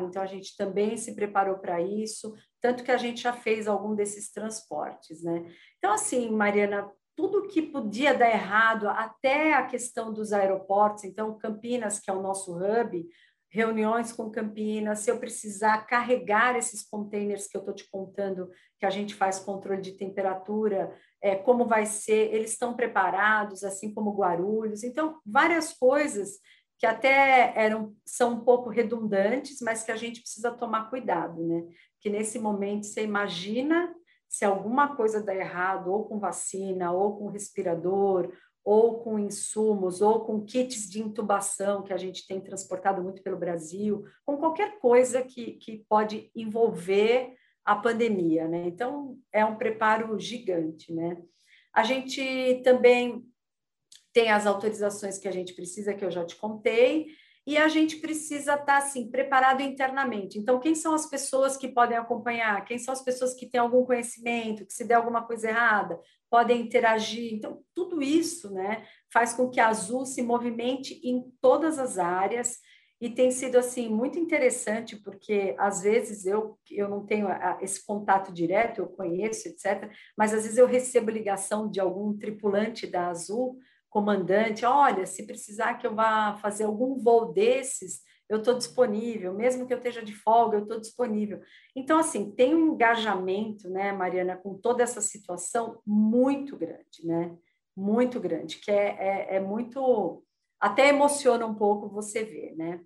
Então, 0.05 0.23
a 0.23 0.27
gente 0.27 0.57
também 0.57 0.97
se 0.97 1.15
preparou 1.15 1.59
para 1.59 1.83
isso, 1.83 2.35
tanto 2.63 2.83
que 2.83 2.91
a 2.91 2.97
gente 2.97 3.23
já 3.23 3.33
fez 3.33 3.69
algum 3.69 3.95
desses 3.95 4.31
transportes, 4.31 5.23
né? 5.23 5.51
Então, 5.79 5.93
assim, 5.93 6.31
Mariana, 6.31 6.91
tudo 7.17 7.49
que 7.49 7.63
podia 7.63 8.15
dar 8.15 8.31
errado, 8.31 8.89
até 8.89 9.55
a 9.55 9.67
questão 9.67 10.13
dos 10.13 10.33
aeroportos. 10.33 11.05
Então, 11.05 11.37
Campinas, 11.39 12.01
que 12.01 12.11
é 12.11 12.15
o 12.15 12.23
nosso 12.23 12.57
hub, 12.57 13.07
reuniões 13.51 14.13
com 14.13 14.31
Campinas, 14.31 15.01
se 15.01 15.11
eu 15.11 15.19
precisar 15.19 15.87
carregar 15.87 16.57
esses 16.57 16.83
containers 16.83 17.47
que 17.47 17.57
eu 17.57 17.61
estou 17.61 17.75
te 17.75 17.89
contando, 17.91 18.51
que 18.79 18.87
a 18.87 18.91
gente 18.91 19.15
faz 19.15 19.39
controle 19.39 19.83
de 19.83 19.93
temperatura, 19.93 20.91
é, 21.21 21.37
como 21.37 21.67
vai 21.67 21.85
ser, 21.85 22.35
eles 22.35 22.53
estão 22.53 22.75
preparados, 22.75 23.63
assim 23.63 23.93
como 23.93 24.17
Guarulhos. 24.17 24.83
Então, 24.83 25.21
várias 25.25 25.73
coisas 25.75 26.41
que 26.79 26.87
até 26.87 27.53
eram 27.55 27.95
são 28.05 28.33
um 28.33 28.41
pouco 28.41 28.71
redundantes, 28.71 29.61
mas 29.61 29.85
que 29.85 29.93
a 29.93 29.97
gente 29.97 30.21
precisa 30.21 30.51
tomar 30.51 30.89
cuidado, 30.91 31.47
né? 31.47 31.63
Que 32.01 32.11
nesse 32.11 32.39
momento 32.39 32.87
você 32.87 33.05
imagina 33.05 33.95
se 34.33 34.47
alguma 34.47 34.97
coisa 34.97 35.23
der 35.23 35.37
errado, 35.37 35.93
ou 35.93 36.07
com 36.07 36.19
vacina, 36.19 36.91
ou 36.91 37.19
com 37.19 37.27
respirador, 37.27 38.33
ou 38.65 39.01
com 39.01 39.19
insumos, 39.19 40.01
ou 40.01 40.25
com 40.25 40.43
kits 40.43 40.89
de 40.89 41.03
intubação 41.03 41.83
que 41.83 41.93
a 41.93 41.99
gente 41.99 42.27
tem 42.27 42.41
transportado 42.41 43.03
muito 43.03 43.23
pelo 43.23 43.37
Brasil, 43.37 44.07
com 44.25 44.39
qualquer 44.39 44.79
coisa 44.79 45.21
que, 45.23 45.53
que 45.53 45.85
pode 45.87 46.31
envolver 46.35 47.35
a 47.63 47.77
pandemia, 47.77 48.49
né? 48.49 48.65
Então, 48.67 49.19
é 49.31 49.45
um 49.45 49.57
preparo 49.57 50.19
gigante, 50.19 50.95
né? 50.95 51.19
A 51.71 51.83
gente 51.83 52.63
também 52.65 53.23
tem 54.15 54.31
as 54.31 54.47
autorizações 54.47 55.19
que 55.19 55.29
a 55.29 55.33
gente 55.33 55.53
precisa, 55.53 55.93
que 55.93 56.05
eu 56.07 56.11
já 56.11 56.25
te 56.25 56.37
contei, 56.37 57.09
e 57.47 57.59
a 57.59 57.67
gente 57.69 57.97
precisa 57.97 58.53
estar 58.53 58.65
tá, 58.65 58.77
assim 58.79 59.11
preparado 59.11 59.63
internamente. 59.63 60.39
Então, 60.39 60.61
quem 60.61 60.75
são 60.75 60.95
as 60.95 61.07
pessoas 61.07 61.57
que 61.57 61.69
podem 61.69 61.99
acompanhar? 61.99 62.65
Quem 62.65 62.79
são 62.79 62.93
as 62.93 63.03
pessoas 63.03 63.35
que 63.35 63.47
têm 63.47 63.61
algum 63.61 63.85
conhecimento, 63.85 64.65
que 64.65 64.73
se 64.73 64.85
der 64.85 64.95
alguma 64.95 65.27
coisa 65.27 65.49
errada, 65.49 65.99
podem 66.31 66.61
interagir? 66.61 67.35
Então, 67.35 67.61
tudo 67.75 68.01
isso, 68.01 68.53
né, 68.53 68.87
faz 69.13 69.35
com 69.35 69.51
que 69.51 69.59
a 69.59 69.69
Azul 69.69 70.07
se 70.07 70.23
movimente 70.23 71.01
em 71.03 71.31
todas 71.41 71.79
as 71.79 71.99
áreas 71.99 72.61
e 73.01 73.11
tem 73.11 73.33
sido 73.33 73.59
assim 73.59 73.89
muito 73.89 74.17
interessante 74.17 74.95
porque 74.95 75.57
às 75.59 75.83
vezes 75.83 76.25
eu 76.25 76.57
eu 76.71 76.89
não 76.89 77.05
tenho 77.05 77.27
esse 77.61 77.85
contato 77.85 78.33
direto, 78.33 78.79
eu 78.79 78.87
conheço, 78.87 79.49
etc, 79.49 79.91
mas 80.17 80.33
às 80.33 80.45
vezes 80.45 80.57
eu 80.57 80.69
recebo 80.69 81.11
ligação 81.11 81.69
de 81.69 81.81
algum 81.81 82.17
tripulante 82.17 82.87
da 82.87 83.09
Azul 83.09 83.59
comandante, 83.93 84.65
olha, 84.65 85.05
se 85.05 85.27
precisar 85.27 85.75
que 85.75 85.87
eu 85.87 85.95
vá 85.95 86.35
fazer 86.41 86.65
algum 86.65 86.97
voo 86.97 87.31
desses, 87.31 88.01
eu 88.27 88.39
estou 88.39 88.55
disponível, 88.55 89.35
mesmo 89.35 89.67
que 89.67 89.75
eu 89.75 89.77
esteja 89.77 90.03
de 90.03 90.15
folga, 90.15 90.57
eu 90.57 90.63
estou 90.63 90.81
disponível. 90.81 91.43
Então, 91.77 91.99
assim, 91.99 92.31
tem 92.31 92.55
um 92.55 92.73
engajamento, 92.73 93.69
né, 93.69 93.93
Mariana, 93.93 94.35
com 94.35 94.57
toda 94.57 94.83
essa 94.83 95.03
situação 95.03 95.79
muito 95.87 96.57
grande, 96.57 97.05
né? 97.05 97.37
Muito 97.77 98.19
grande, 98.19 98.57
que 98.57 98.71
é, 98.71 98.97
é, 98.99 99.37
é 99.37 99.41
muito. 99.41 100.25
Até 100.59 100.89
emociona 100.89 101.45
um 101.45 101.55
pouco 101.55 101.91
você 101.91 102.25
ver, 102.25 102.57
né? 102.57 102.81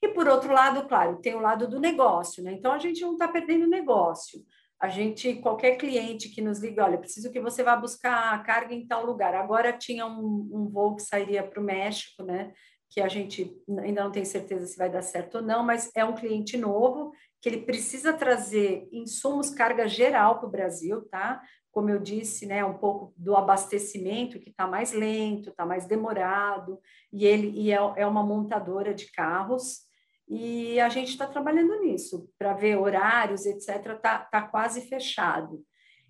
E 0.00 0.08
por 0.08 0.28
outro 0.28 0.52
lado, 0.52 0.86
claro, 0.86 1.20
tem 1.20 1.34
o 1.34 1.40
lado 1.40 1.66
do 1.66 1.80
negócio, 1.80 2.42
né? 2.42 2.52
Então 2.52 2.72
a 2.72 2.78
gente 2.78 3.00
não 3.00 3.14
está 3.14 3.26
perdendo 3.26 3.66
negócio 3.66 4.44
a 4.82 4.88
gente, 4.88 5.34
qualquer 5.36 5.76
cliente 5.76 6.28
que 6.28 6.42
nos 6.42 6.58
liga, 6.58 6.84
olha, 6.84 6.98
preciso 6.98 7.30
que 7.30 7.38
você 7.38 7.62
vá 7.62 7.76
buscar 7.76 8.34
a 8.34 8.38
carga 8.40 8.74
em 8.74 8.84
tal 8.84 9.06
lugar. 9.06 9.32
Agora 9.32 9.72
tinha 9.72 10.04
um, 10.04 10.50
um 10.52 10.68
voo 10.68 10.96
que 10.96 11.02
sairia 11.02 11.40
para 11.40 11.60
o 11.60 11.64
México, 11.64 12.24
né? 12.24 12.52
Que 12.90 13.00
a 13.00 13.06
gente 13.06 13.56
ainda 13.78 14.02
não 14.02 14.10
tem 14.10 14.24
certeza 14.24 14.66
se 14.66 14.76
vai 14.76 14.90
dar 14.90 15.02
certo 15.02 15.36
ou 15.36 15.42
não, 15.42 15.62
mas 15.62 15.88
é 15.94 16.04
um 16.04 16.16
cliente 16.16 16.56
novo 16.56 17.12
que 17.40 17.48
ele 17.48 17.58
precisa 17.58 18.12
trazer 18.12 18.88
insumos, 18.90 19.50
carga 19.50 19.86
geral 19.86 20.40
para 20.40 20.48
o 20.48 20.50
Brasil, 20.50 21.02
tá? 21.02 21.40
Como 21.70 21.88
eu 21.88 22.00
disse, 22.00 22.44
né, 22.44 22.64
um 22.64 22.76
pouco 22.76 23.14
do 23.16 23.36
abastecimento 23.36 24.40
que 24.40 24.50
está 24.50 24.66
mais 24.66 24.92
lento, 24.92 25.50
está 25.50 25.64
mais 25.64 25.86
demorado, 25.86 26.80
e 27.12 27.24
ele 27.24 27.52
e 27.54 27.70
é, 27.70 27.76
é 27.76 28.04
uma 28.04 28.24
montadora 28.24 28.92
de 28.92 29.12
carros 29.12 29.91
e 30.34 30.80
a 30.80 30.88
gente 30.88 31.10
está 31.10 31.26
trabalhando 31.26 31.78
nisso, 31.80 32.26
para 32.38 32.54
ver 32.54 32.78
horários, 32.78 33.44
etc., 33.44 33.68
está 33.96 34.18
tá 34.18 34.48
quase 34.48 34.80
fechado. 34.88 35.62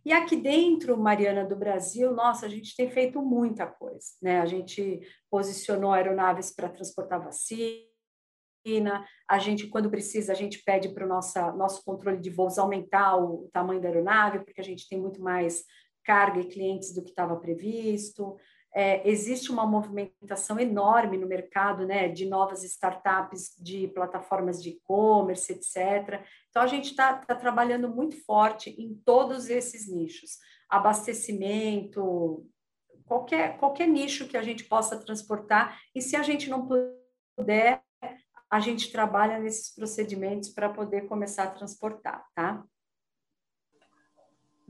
E 0.05 0.13
aqui 0.13 0.37
dentro, 0.37 0.97
Mariana, 0.97 1.45
do 1.45 1.57
Brasil, 1.57 2.13
nossa, 2.15 2.47
a 2.47 2.49
gente 2.49 2.77
tem 2.77 2.89
feito 2.89 3.21
muita 3.21 3.67
coisa, 3.67 4.07
né? 4.23 4.41
A 4.41 4.47
gente 4.47 5.01
posicionou 5.29 5.91
aeronaves 5.91 6.55
para 6.55 6.69
transportar 6.69 7.21
vacina, 7.21 7.85
a 9.29 9.41
gente, 9.41 9.67
quando 9.67 9.91
precisa, 9.91 10.31
a 10.31 10.37
gente 10.37 10.63
pede 10.63 10.91
para 10.91 11.05
o 11.05 11.09
nosso 11.09 11.85
controle 11.85 12.19
de 12.19 12.31
voos 12.31 12.61
aumentar 12.61 13.17
o 13.17 13.51
tamanho 13.53 13.81
da 13.81 13.89
aeronave, 13.89 14.45
porque 14.45 14.61
a 14.61 14.65
gente 14.65 14.89
tem 14.89 15.01
muito 15.01 15.21
mais 15.21 15.65
carga 16.05 16.39
e 16.39 16.47
clientes 16.47 16.95
do 16.95 17.03
que 17.03 17.11
estava 17.11 17.35
previsto 17.35 18.37
é, 18.75 19.07
existe 19.09 19.51
uma 19.51 19.67
movimentação 19.67 20.59
enorme 20.59 21.19
no 21.19 21.27
mercado, 21.27 21.87
né, 21.87 22.09
de 22.09 22.27
novas 22.27 22.65
startups, 22.65 23.55
de 23.59 23.89
plataformas 23.89 24.63
de 24.63 24.71
e-commerce, 24.71 25.53
etc. 25.53 26.25
Então, 26.49 26.63
a 26.63 26.67
gente 26.67 26.91
está 26.91 27.15
tá 27.15 27.35
trabalhando 27.35 27.89
muito 27.89 28.17
forte 28.25 28.71
em 28.71 28.95
todos 29.05 29.51
esses 29.51 29.89
nichos. 29.89 30.39
Abastecimento, 30.71 32.47
qualquer, 33.05 33.59
qualquer 33.59 33.87
nicho 33.87 34.27
que 34.27 34.37
a 34.37 34.43
gente 34.43 34.65
possa 34.65 34.99
transportar, 34.99 35.79
e 35.95 36.01
se 36.01 36.17
a 36.17 36.23
gente 36.23 36.49
não 36.49 36.67
puder, 37.37 37.83
a 38.51 38.61
gente 38.61 38.91
trabalha 38.91 39.39
nesses 39.39 39.75
procedimentos 39.75 40.49
para 40.49 40.69
poder 40.69 41.03
começar 41.03 41.45
a 41.45 41.51
transportar, 41.51 42.27
tá? 42.35 42.65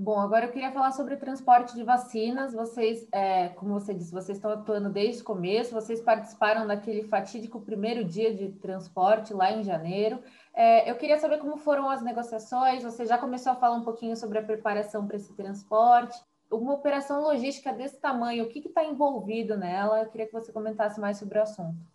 Bom, 0.03 0.19
agora 0.19 0.47
eu 0.47 0.51
queria 0.51 0.73
falar 0.73 0.91
sobre 0.91 1.15
o 1.15 1.17
transporte 1.17 1.77
de 1.77 1.85
vacinas. 1.85 2.53
Vocês, 2.53 3.07
é, 3.13 3.51
como 3.51 3.73
você 3.73 3.95
disse, 3.95 4.11
vocês 4.11 4.37
estão 4.37 4.51
atuando 4.51 4.91
desde 4.91 5.23
o 5.23 5.25
começo, 5.25 5.73
vocês 5.73 6.01
participaram 6.01 6.67
daquele 6.67 7.05
fatídico 7.05 7.61
primeiro 7.61 8.03
dia 8.03 8.35
de 8.35 8.49
transporte 8.51 9.33
lá 9.33 9.53
em 9.53 9.63
janeiro. 9.63 10.21
É, 10.53 10.91
eu 10.91 10.97
queria 10.97 11.21
saber 11.21 11.39
como 11.39 11.57
foram 11.57 11.89
as 11.89 12.03
negociações. 12.03 12.83
Você 12.83 13.07
já 13.07 13.17
começou 13.17 13.53
a 13.53 13.55
falar 13.55 13.77
um 13.77 13.85
pouquinho 13.85 14.17
sobre 14.17 14.39
a 14.39 14.43
preparação 14.43 15.07
para 15.07 15.15
esse 15.15 15.33
transporte. 15.35 16.21
Uma 16.51 16.75
operação 16.75 17.23
logística 17.23 17.73
desse 17.73 18.01
tamanho, 18.01 18.43
o 18.43 18.49
que 18.49 18.59
está 18.59 18.85
envolvido 18.85 19.57
nela? 19.57 20.01
Eu 20.01 20.11
queria 20.11 20.27
que 20.27 20.33
você 20.33 20.51
comentasse 20.51 20.99
mais 20.99 21.17
sobre 21.17 21.39
o 21.39 21.43
assunto. 21.43 21.92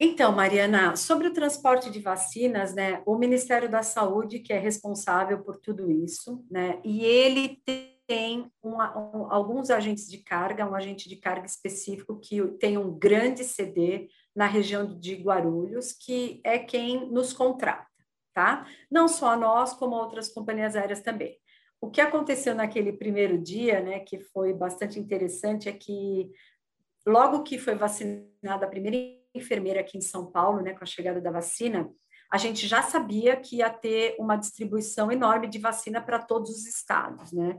Então, 0.00 0.30
Mariana, 0.30 0.94
sobre 0.94 1.26
o 1.26 1.32
transporte 1.32 1.90
de 1.90 1.98
vacinas, 1.98 2.72
né, 2.72 3.02
o 3.04 3.16
Ministério 3.16 3.68
da 3.68 3.82
Saúde, 3.82 4.38
que 4.38 4.52
é 4.52 4.58
responsável 4.58 5.42
por 5.42 5.56
tudo 5.56 5.90
isso, 5.90 6.44
né, 6.48 6.80
e 6.84 7.04
ele 7.04 7.60
tem 8.06 8.50
uma, 8.62 8.96
um, 8.96 9.30
alguns 9.30 9.70
agentes 9.70 10.08
de 10.08 10.18
carga, 10.18 10.68
um 10.68 10.74
agente 10.74 11.08
de 11.08 11.16
carga 11.16 11.46
específico 11.46 12.18
que 12.20 12.40
tem 12.58 12.78
um 12.78 12.96
grande 12.96 13.42
CD 13.42 14.08
na 14.34 14.46
região 14.46 14.98
de 14.98 15.16
Guarulhos, 15.16 15.92
que 15.92 16.40
é 16.44 16.58
quem 16.60 17.10
nos 17.10 17.32
contrata, 17.32 17.86
tá? 18.32 18.66
Não 18.90 19.08
só 19.08 19.36
nós, 19.36 19.74
como 19.74 19.96
outras 19.96 20.32
companhias 20.32 20.76
aéreas 20.76 21.02
também. 21.02 21.36
O 21.80 21.90
que 21.90 22.00
aconteceu 22.00 22.54
naquele 22.54 22.92
primeiro 22.92 23.36
dia, 23.36 23.80
né, 23.80 23.98
que 23.98 24.20
foi 24.20 24.54
bastante 24.54 24.98
interessante, 24.98 25.68
é 25.68 25.72
que 25.72 26.30
logo 27.06 27.42
que 27.42 27.58
foi 27.58 27.74
vacinada 27.74 28.64
a 28.64 28.68
primeira 28.68 29.17
enfermeira 29.38 29.80
aqui 29.80 29.96
em 29.96 30.02
São 30.02 30.30
Paulo, 30.30 30.60
né, 30.60 30.74
com 30.74 30.84
a 30.84 30.86
chegada 30.86 31.20
da 31.20 31.30
vacina, 31.30 31.88
a 32.30 32.36
gente 32.36 32.66
já 32.66 32.82
sabia 32.82 33.36
que 33.36 33.56
ia 33.56 33.70
ter 33.70 34.14
uma 34.18 34.36
distribuição 34.36 35.10
enorme 35.10 35.48
de 35.48 35.58
vacina 35.58 36.00
para 36.00 36.18
todos 36.18 36.50
os 36.50 36.66
estados, 36.66 37.32
né? 37.32 37.58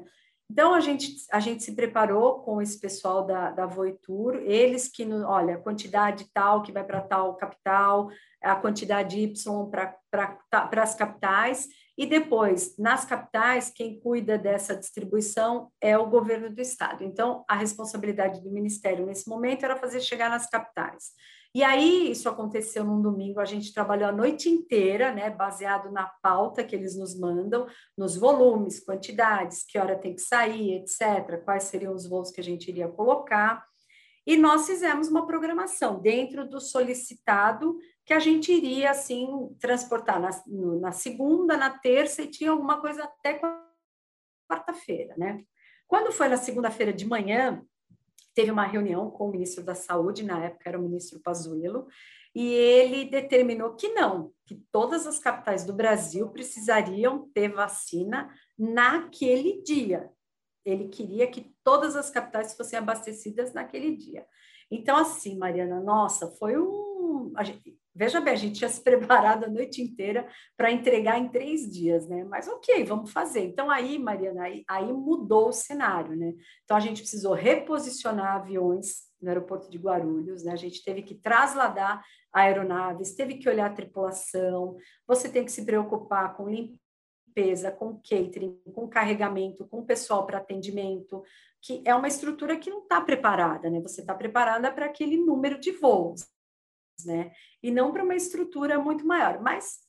Então, 0.52 0.74
a 0.74 0.80
gente, 0.80 1.12
a 1.32 1.40
gente 1.40 1.64
se 1.64 1.76
preparou 1.76 2.40
com 2.42 2.60
esse 2.60 2.80
pessoal 2.80 3.24
da, 3.24 3.52
da 3.52 3.68
Voitur, 3.68 4.36
eles 4.38 4.88
que, 4.88 5.06
olha, 5.06 5.56
a 5.56 5.60
quantidade 5.60 6.26
tal 6.34 6.64
que 6.64 6.72
vai 6.72 6.84
para 6.84 7.02
tal 7.02 7.36
capital, 7.36 8.10
a 8.42 8.56
quantidade 8.56 9.20
Y 9.20 9.70
para 9.70 10.82
as 10.82 10.96
capitais, 10.96 11.68
e 11.96 12.08
depois, 12.08 12.76
nas 12.80 13.06
capitais, 13.06 13.70
quem 13.70 14.00
cuida 14.00 14.40
dessa 14.40 14.76
distribuição 14.76 15.72
é 15.80 15.96
o 15.98 16.10
governo 16.10 16.50
do 16.50 16.62
estado. 16.62 17.04
Então, 17.04 17.46
a 17.48 17.56
responsabilidade 17.56 18.42
do 18.42 18.50
ministério 18.50 19.06
nesse 19.06 19.30
momento 19.30 19.66
era 19.66 19.76
fazer 19.76 20.02
chegar 20.02 20.32
nas 20.32 20.50
capitais. 20.50 21.12
E 21.54 21.64
aí, 21.64 22.12
isso 22.12 22.30
aconteceu 22.30 22.84
num 22.84 23.02
domingo, 23.02 23.40
a 23.40 23.46
gente 23.46 23.74
trabalhou 23.74 24.08
a 24.08 24.12
noite 24.12 24.48
inteira, 24.50 25.12
né, 25.12 25.32
baseado 25.32 25.92
na 25.92 26.06
pauta 26.22 26.64
que 26.64 26.76
eles 26.76 26.96
nos 26.96 27.20
mandam, 27.20 27.66
nos 27.98 28.16
volumes, 28.16 28.80
quantidades, 28.80 29.64
que 29.64 29.80
hora 29.80 29.98
tem 29.98 30.14
que 30.14 30.22
sair, 30.22 30.76
etc., 30.76 31.44
quais 31.44 31.64
seriam 31.64 31.94
os 31.94 32.08
voos 32.08 32.30
que 32.30 32.40
a 32.40 32.44
gente 32.44 32.68
iria 32.70 32.88
colocar. 32.88 33.66
E 34.28 34.38
nós 34.38 34.68
fizemos 34.68 35.08
uma 35.08 35.26
programação 35.26 36.00
dentro 36.00 36.48
do 36.48 36.62
solicitado 36.62 37.80
que 38.06 38.14
a 38.14 38.20
gente 38.20 38.52
iria, 38.52 38.92
assim, 38.92 39.28
transportar 39.60 40.20
na, 40.20 40.30
na 40.80 40.92
segunda, 40.92 41.58
na 41.58 41.72
terça 41.72 42.22
e 42.22 42.28
tinha 42.28 42.52
alguma 42.52 42.80
coisa 42.80 43.04
até 43.04 43.42
quarta-feira, 44.48 45.16
né? 45.18 45.44
Quando 45.88 46.12
foi 46.12 46.28
na 46.28 46.38
segunda-feira 46.38 46.94
de 46.94 47.08
manhã, 47.08 47.64
teve 48.34 48.52
uma 48.52 48.66
reunião 48.66 49.10
com 49.10 49.28
o 49.28 49.32
ministro 49.32 49.64
da 49.64 49.76
Saúde, 49.76 50.24
na 50.24 50.46
época 50.46 50.70
era 50.70 50.80
o 50.80 50.84
ministro 50.84 51.20
Pazuello, 51.20 51.88
e 52.36 52.54
ele 52.54 53.06
determinou 53.06 53.76
que 53.76 53.90
não, 53.90 54.32
que 54.46 54.56
todas 54.72 55.08
as 55.08 55.20
capitais 55.20 55.66
do 55.66 55.74
Brasil 55.74 56.30
precisariam 56.30 57.28
ter 57.34 57.52
vacina 57.52 58.34
naquele 58.58 59.62
dia. 59.64 60.10
Ele 60.64 60.88
queria 60.88 61.28
que 61.28 61.54
todas 61.64 61.96
as 61.96 62.10
capitais 62.10 62.54
fossem 62.54 62.78
abastecidas 62.78 63.54
naquele 63.54 63.96
dia. 63.96 64.26
Então, 64.70 64.96
assim, 64.98 65.38
Mariana, 65.38 65.80
nossa, 65.80 66.30
foi 66.32 66.58
um. 66.60 67.34
Veja 68.00 68.22
bem, 68.22 68.34
a 68.34 68.38
gente 68.38 68.60
tinha 68.60 68.70
se 68.70 68.80
preparado 68.82 69.44
a 69.44 69.50
noite 69.50 69.82
inteira 69.82 70.26
para 70.56 70.72
entregar 70.72 71.20
em 71.20 71.28
três 71.28 71.70
dias, 71.70 72.08
né? 72.08 72.24
Mas 72.24 72.48
ok, 72.48 72.86
vamos 72.86 73.12
fazer. 73.12 73.42
Então, 73.42 73.70
aí, 73.70 74.00
Mariana, 74.00 74.44
aí, 74.44 74.64
aí 74.70 74.94
mudou 74.94 75.50
o 75.50 75.54
cenário, 75.54 76.16
né? 76.16 76.34
Então, 76.64 76.78
a 76.78 76.80
gente 76.80 77.02
precisou 77.02 77.34
reposicionar 77.34 78.38
aviões 78.38 79.10
no 79.22 79.28
aeroporto 79.28 79.70
de 79.70 79.78
Guarulhos, 79.78 80.46
né? 80.46 80.54
A 80.54 80.56
gente 80.56 80.82
teve 80.82 81.02
que 81.02 81.14
trasladar 81.14 82.02
aeronaves, 82.32 83.16
teve 83.16 83.34
que 83.34 83.50
olhar 83.50 83.66
a 83.66 83.74
tripulação, 83.74 84.78
você 85.06 85.28
tem 85.28 85.44
que 85.44 85.52
se 85.52 85.66
preocupar 85.66 86.38
com 86.38 86.48
limpeza, 86.48 87.70
com 87.70 88.00
catering, 88.00 88.62
com 88.74 88.88
carregamento, 88.88 89.68
com 89.68 89.84
pessoal 89.84 90.26
para 90.26 90.38
atendimento, 90.38 91.22
que 91.62 91.84
é 91.86 91.94
uma 91.94 92.08
estrutura 92.08 92.56
que 92.56 92.70
não 92.70 92.84
está 92.84 93.02
preparada, 93.02 93.70
né? 93.70 93.82
Você 93.82 94.00
está 94.00 94.16
preparada 94.16 94.72
para 94.72 94.86
aquele 94.86 95.18
número 95.18 95.60
de 95.60 95.74
voos, 95.74 96.26
né? 97.06 97.32
E 97.62 97.72
não 97.72 97.92
para 97.92 98.04
uma 98.04 98.16
estrutura 98.16 98.80
muito 98.80 99.06
maior. 99.06 99.42
Mas, 99.42 99.80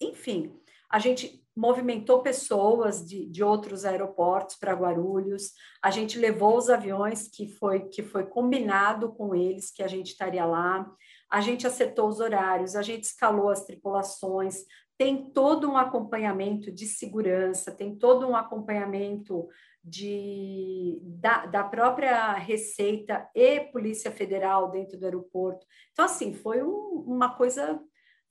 enfim, 0.00 0.52
a 0.90 0.98
gente 0.98 1.40
movimentou 1.56 2.22
pessoas 2.22 3.06
de, 3.06 3.26
de 3.26 3.44
outros 3.44 3.84
aeroportos 3.84 4.56
para 4.56 4.72
Guarulhos, 4.72 5.52
a 5.82 5.90
gente 5.90 6.18
levou 6.18 6.56
os 6.56 6.70
aviões 6.70 7.28
que 7.28 7.46
foi, 7.46 7.88
que 7.88 8.02
foi 8.02 8.24
combinado 8.26 9.12
com 9.12 9.34
eles 9.34 9.70
que 9.70 9.82
a 9.82 9.88
gente 9.88 10.08
estaria 10.08 10.44
lá, 10.44 10.90
a 11.30 11.40
gente 11.40 11.66
acertou 11.66 12.08
os 12.08 12.18
horários, 12.18 12.74
a 12.74 12.82
gente 12.82 13.04
escalou 13.04 13.50
as 13.50 13.64
tripulações, 13.64 14.64
tem 15.00 15.30
todo 15.30 15.66
um 15.66 15.78
acompanhamento 15.78 16.70
de 16.70 16.84
segurança, 16.84 17.72
tem 17.72 17.96
todo 17.96 18.28
um 18.28 18.36
acompanhamento 18.36 19.48
de, 19.82 21.00
da, 21.02 21.46
da 21.46 21.64
própria 21.64 22.34
Receita 22.34 23.26
e 23.34 23.60
Polícia 23.60 24.10
Federal 24.10 24.70
dentro 24.70 24.98
do 24.98 25.06
aeroporto. 25.06 25.66
Então, 25.90 26.04
assim, 26.04 26.34
foi 26.34 26.62
um, 26.62 27.02
uma 27.06 27.34
coisa, 27.34 27.80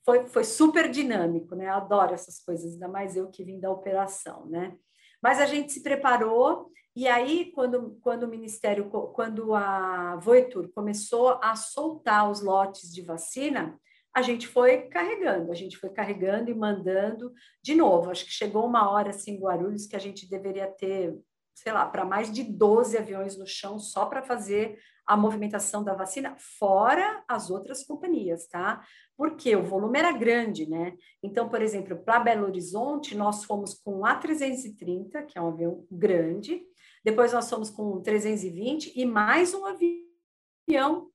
foi, 0.04 0.28
foi 0.28 0.44
super 0.44 0.88
dinâmico, 0.88 1.56
né? 1.56 1.66
Eu 1.66 1.72
adoro 1.72 2.14
essas 2.14 2.38
coisas, 2.38 2.74
ainda 2.74 2.86
mais 2.86 3.16
eu 3.16 3.28
que 3.28 3.42
vim 3.42 3.58
da 3.58 3.68
operação, 3.68 4.46
né? 4.46 4.76
Mas 5.20 5.40
a 5.40 5.46
gente 5.46 5.72
se 5.72 5.82
preparou, 5.82 6.70
e 6.94 7.08
aí, 7.08 7.50
quando, 7.52 7.98
quando 8.00 8.22
o 8.22 8.28
Ministério, 8.28 8.88
quando 9.12 9.56
a 9.56 10.14
Voetur 10.22 10.70
começou 10.72 11.40
a 11.42 11.56
soltar 11.56 12.30
os 12.30 12.40
lotes 12.40 12.92
de 12.92 13.02
vacina, 13.02 13.76
a 14.14 14.22
gente 14.22 14.46
foi 14.46 14.82
carregando, 14.88 15.52
a 15.52 15.54
gente 15.54 15.76
foi 15.76 15.90
carregando 15.90 16.50
e 16.50 16.54
mandando 16.54 17.32
de 17.62 17.74
novo. 17.74 18.10
Acho 18.10 18.24
que 18.24 18.32
chegou 18.32 18.66
uma 18.66 18.90
hora 18.90 19.10
assim 19.10 19.32
em 19.32 19.40
Guarulhos 19.40 19.86
que 19.86 19.96
a 19.96 20.00
gente 20.00 20.28
deveria 20.28 20.66
ter 20.66 21.14
sei 21.62 21.72
lá, 21.72 21.86
para 21.86 22.06
mais 22.06 22.32
de 22.32 22.42
12 22.42 22.96
aviões 22.96 23.36
no 23.36 23.46
chão 23.46 23.78
só 23.78 24.06
para 24.06 24.22
fazer 24.22 24.78
a 25.06 25.16
movimentação 25.16 25.84
da 25.84 25.92
vacina, 25.92 26.34
fora 26.38 27.22
as 27.28 27.50
outras 27.50 27.84
companhias, 27.84 28.46
tá? 28.46 28.82
Porque 29.16 29.54
o 29.56 29.64
volume 29.64 29.98
era 29.98 30.12
grande, 30.12 30.68
né? 30.68 30.94
Então, 31.22 31.48
por 31.48 31.60
exemplo, 31.60 31.98
para 31.98 32.20
Belo 32.20 32.46
Horizonte, 32.46 33.16
nós 33.16 33.44
fomos 33.44 33.74
com 33.74 33.98
o 33.98 34.02
A330, 34.02 35.26
que 35.26 35.36
é 35.36 35.42
um 35.42 35.48
avião 35.48 35.84
grande, 35.90 36.62
depois 37.04 37.32
nós 37.32 37.50
fomos 37.50 37.70
com 37.70 37.92
o 37.92 38.00
320 38.00 38.98
e 38.98 39.04
mais 39.04 39.52
um 39.52 39.66
avião 39.66 40.09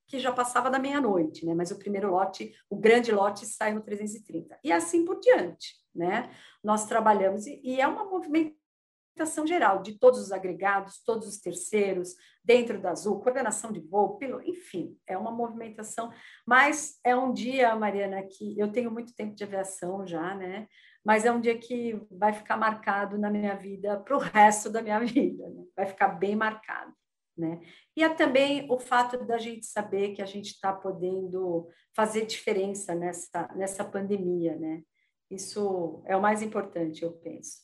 que 0.08 0.20
já 0.20 0.32
passava 0.32 0.70
da 0.70 0.80
meia-noite, 0.80 1.46
né? 1.46 1.54
Mas 1.54 1.72
o 1.72 1.80
primeiro 1.80 2.12
lote, 2.12 2.54
o 2.70 2.76
grande 2.76 3.12
lote, 3.12 3.46
sai 3.46 3.74
no 3.74 3.82
330. 3.82 4.58
E 4.64 4.72
assim 4.72 5.04
por 5.06 5.20
diante, 5.20 5.76
né? 5.94 6.32
Nós 6.64 6.86
trabalhamos, 6.86 7.48
e, 7.48 7.60
e 7.64 7.82
é 7.82 7.88
uma 7.88 8.06
movimentação 8.06 9.48
geral 9.48 9.82
de 9.82 9.98
todos 9.98 10.20
os 10.20 10.32
agregados, 10.32 11.02
todos 11.04 11.28
os 11.28 11.40
terceiros, 11.40 12.16
dentro 12.44 12.80
da 12.80 12.92
Azul, 12.92 13.20
coordenação 13.20 13.72
de 13.72 13.80
voo, 13.80 14.18
piloto, 14.18 14.48
enfim, 14.48 14.98
é 15.08 15.18
uma 15.18 15.32
movimentação, 15.32 16.12
mas 16.46 17.00
é 17.04 17.16
um 17.16 17.34
dia, 17.34 17.76
Mariana, 17.76 18.22
que 18.24 18.60
eu 18.60 18.72
tenho 18.72 18.92
muito 18.92 19.16
tempo 19.16 19.34
de 19.34 19.44
aviação 19.44 20.06
já, 20.06 20.36
né? 20.36 20.68
Mas 21.04 21.24
é 21.24 21.32
um 21.32 21.40
dia 21.40 21.58
que 21.58 22.00
vai 22.10 22.34
ficar 22.34 22.58
marcado 22.58 23.18
na 23.18 23.30
minha 23.30 23.56
vida 23.56 24.00
para 24.00 24.16
o 24.16 24.20
resto 24.20 24.70
da 24.70 24.82
minha 24.82 25.00
vida, 25.06 25.48
né? 25.50 25.64
vai 25.76 25.86
ficar 25.86 26.10
bem 26.10 26.36
marcado. 26.36 26.94
Né? 27.38 27.60
E 27.96 28.04
é 28.04 28.10
também 28.10 28.66
o 28.72 28.80
fato 28.80 29.26
da 29.26 29.38
gente 29.38 29.66
saber 29.66 30.14
que 30.14 30.22
a 30.22 30.26
gente 30.26 30.52
está 30.52 30.72
podendo 30.72 31.68
fazer 31.94 32.26
diferença 32.26 32.96
nessa, 32.96 33.48
nessa 33.56 33.84
pandemia, 33.84 34.56
né? 34.56 34.84
Isso 35.30 36.02
é 36.06 36.16
o 36.16 36.22
mais 36.22 36.42
importante, 36.42 37.04
eu 37.04 37.12
penso. 37.12 37.58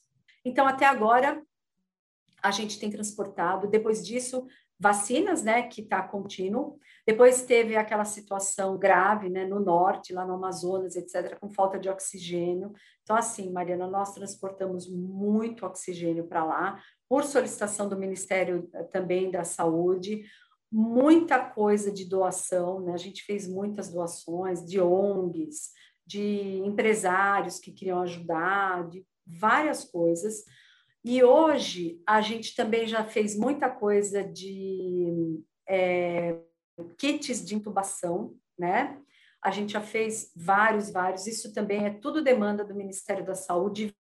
Então, 0.43 0.67
até 0.67 0.85
agora, 0.85 1.41
a 2.41 2.51
gente 2.51 2.79
tem 2.79 2.89
transportado, 2.89 3.67
depois 3.67 4.05
disso, 4.05 4.45
vacinas, 4.79 5.43
né, 5.43 5.61
que 5.63 5.81
está 5.81 6.01
contínuo. 6.01 6.79
Depois 7.05 7.43
teve 7.43 7.75
aquela 7.75 8.03
situação 8.03 8.79
grave, 8.79 9.29
né, 9.29 9.45
no 9.45 9.59
norte, 9.59 10.11
lá 10.11 10.25
no 10.25 10.33
Amazonas, 10.33 10.95
etc., 10.95 11.37
com 11.39 11.51
falta 11.51 11.77
de 11.77 11.87
oxigênio. 11.87 12.73
Então, 13.03 13.15
assim, 13.15 13.51
Mariana, 13.51 13.87
nós 13.87 14.13
transportamos 14.13 14.89
muito 14.89 15.65
oxigênio 15.65 16.25
para 16.25 16.43
lá, 16.43 16.81
por 17.11 17.25
solicitação 17.25 17.89
do 17.89 17.99
Ministério 17.99 18.69
eh, 18.73 18.83
também 18.83 19.29
da 19.29 19.43
Saúde, 19.43 20.23
muita 20.71 21.43
coisa 21.43 21.91
de 21.91 22.05
doação, 22.05 22.79
né? 22.79 22.93
A 22.93 22.97
gente 22.97 23.23
fez 23.23 23.49
muitas 23.49 23.91
doações 23.91 24.65
de 24.65 24.79
ONGs, 24.79 25.73
de 26.07 26.61
empresários 26.63 27.59
que 27.59 27.73
queriam 27.73 28.01
ajudar, 28.01 28.87
de 28.87 29.05
várias 29.27 29.83
coisas. 29.83 30.45
E 31.03 31.21
hoje 31.21 32.01
a 32.07 32.21
gente 32.21 32.55
também 32.55 32.87
já 32.87 33.03
fez 33.03 33.37
muita 33.37 33.69
coisa 33.69 34.23
de 34.23 35.43
é, 35.67 36.39
kits 36.97 37.45
de 37.45 37.55
intubação, 37.55 38.33
né? 38.57 38.97
A 39.43 39.51
gente 39.51 39.73
já 39.73 39.81
fez 39.81 40.31
vários, 40.33 40.89
vários. 40.89 41.27
Isso 41.27 41.53
também 41.53 41.85
é 41.85 41.89
tudo 41.89 42.23
demanda 42.23 42.63
do 42.63 42.73
Ministério 42.73 43.25
da 43.25 43.35
Saúde 43.35 43.93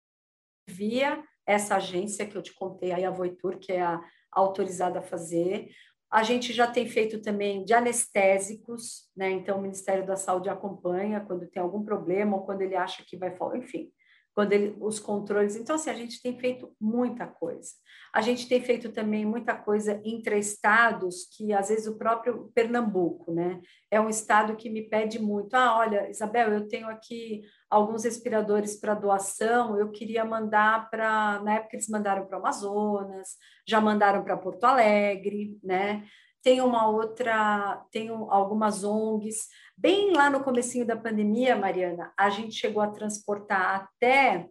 via 0.67 1.23
essa 1.49 1.75
agência 1.75 2.25
que 2.25 2.35
eu 2.35 2.41
te 2.41 2.53
contei 2.53 2.91
aí, 2.91 3.03
a 3.03 3.11
Voitur, 3.11 3.57
que 3.57 3.71
é 3.71 3.81
a 3.81 3.99
autorizada 4.31 4.99
a 4.99 5.01
fazer. 5.01 5.69
A 6.11 6.23
gente 6.23 6.53
já 6.53 6.67
tem 6.67 6.87
feito 6.87 7.21
também 7.21 7.63
de 7.63 7.73
anestésicos, 7.73 9.09
né? 9.15 9.31
Então, 9.31 9.57
o 9.57 9.61
Ministério 9.61 10.05
da 10.05 10.15
Saúde 10.15 10.49
acompanha 10.49 11.21
quando 11.21 11.47
tem 11.47 11.61
algum 11.61 11.83
problema 11.83 12.37
ou 12.37 12.45
quando 12.45 12.61
ele 12.61 12.75
acha 12.75 13.03
que 13.05 13.17
vai 13.17 13.35
enfim 13.55 13.91
quando 14.33 14.53
ele, 14.53 14.75
os 14.79 14.99
controles. 14.99 15.55
Então, 15.55 15.75
assim, 15.75 15.89
a 15.89 15.93
gente 15.93 16.21
tem 16.21 16.37
feito 16.37 16.71
muita 16.79 17.27
coisa. 17.27 17.71
A 18.13 18.21
gente 18.21 18.47
tem 18.47 18.61
feito 18.61 18.91
também 18.91 19.25
muita 19.25 19.55
coisa 19.55 20.01
entre 20.03 20.37
estados, 20.37 21.27
que 21.35 21.53
às 21.53 21.69
vezes 21.69 21.87
o 21.87 21.97
próprio 21.97 22.51
Pernambuco, 22.53 23.33
né? 23.33 23.61
É 23.91 23.99
um 23.99 24.09
estado 24.09 24.55
que 24.55 24.69
me 24.69 24.83
pede 24.83 25.19
muito. 25.19 25.53
Ah, 25.53 25.77
olha, 25.77 26.09
Isabel, 26.09 26.53
eu 26.53 26.67
tenho 26.67 26.87
aqui 26.87 27.41
alguns 27.69 28.03
respiradores 28.03 28.79
para 28.79 28.93
doação, 28.93 29.77
eu 29.77 29.91
queria 29.91 30.25
mandar 30.25 30.89
para. 30.89 31.41
Na 31.43 31.55
época 31.55 31.75
eles 31.75 31.89
mandaram 31.89 32.25
para 32.25 32.37
Amazonas, 32.37 33.35
já 33.67 33.79
mandaram 33.81 34.23
para 34.23 34.37
Porto 34.37 34.63
Alegre, 34.63 35.59
né? 35.63 36.03
tem 36.41 36.61
uma 36.61 36.87
outra, 36.87 37.83
tem 37.91 38.09
algumas 38.09 38.83
ONGs. 38.83 39.47
Bem 39.81 40.11
lá 40.11 40.29
no 40.29 40.43
comecinho 40.43 40.85
da 40.85 40.97
pandemia, 40.97 41.55
Mariana, 41.55 42.11
a 42.17 42.29
gente 42.29 42.53
chegou 42.53 42.83
a 42.83 42.91
transportar 42.91 43.75
até 43.75 44.49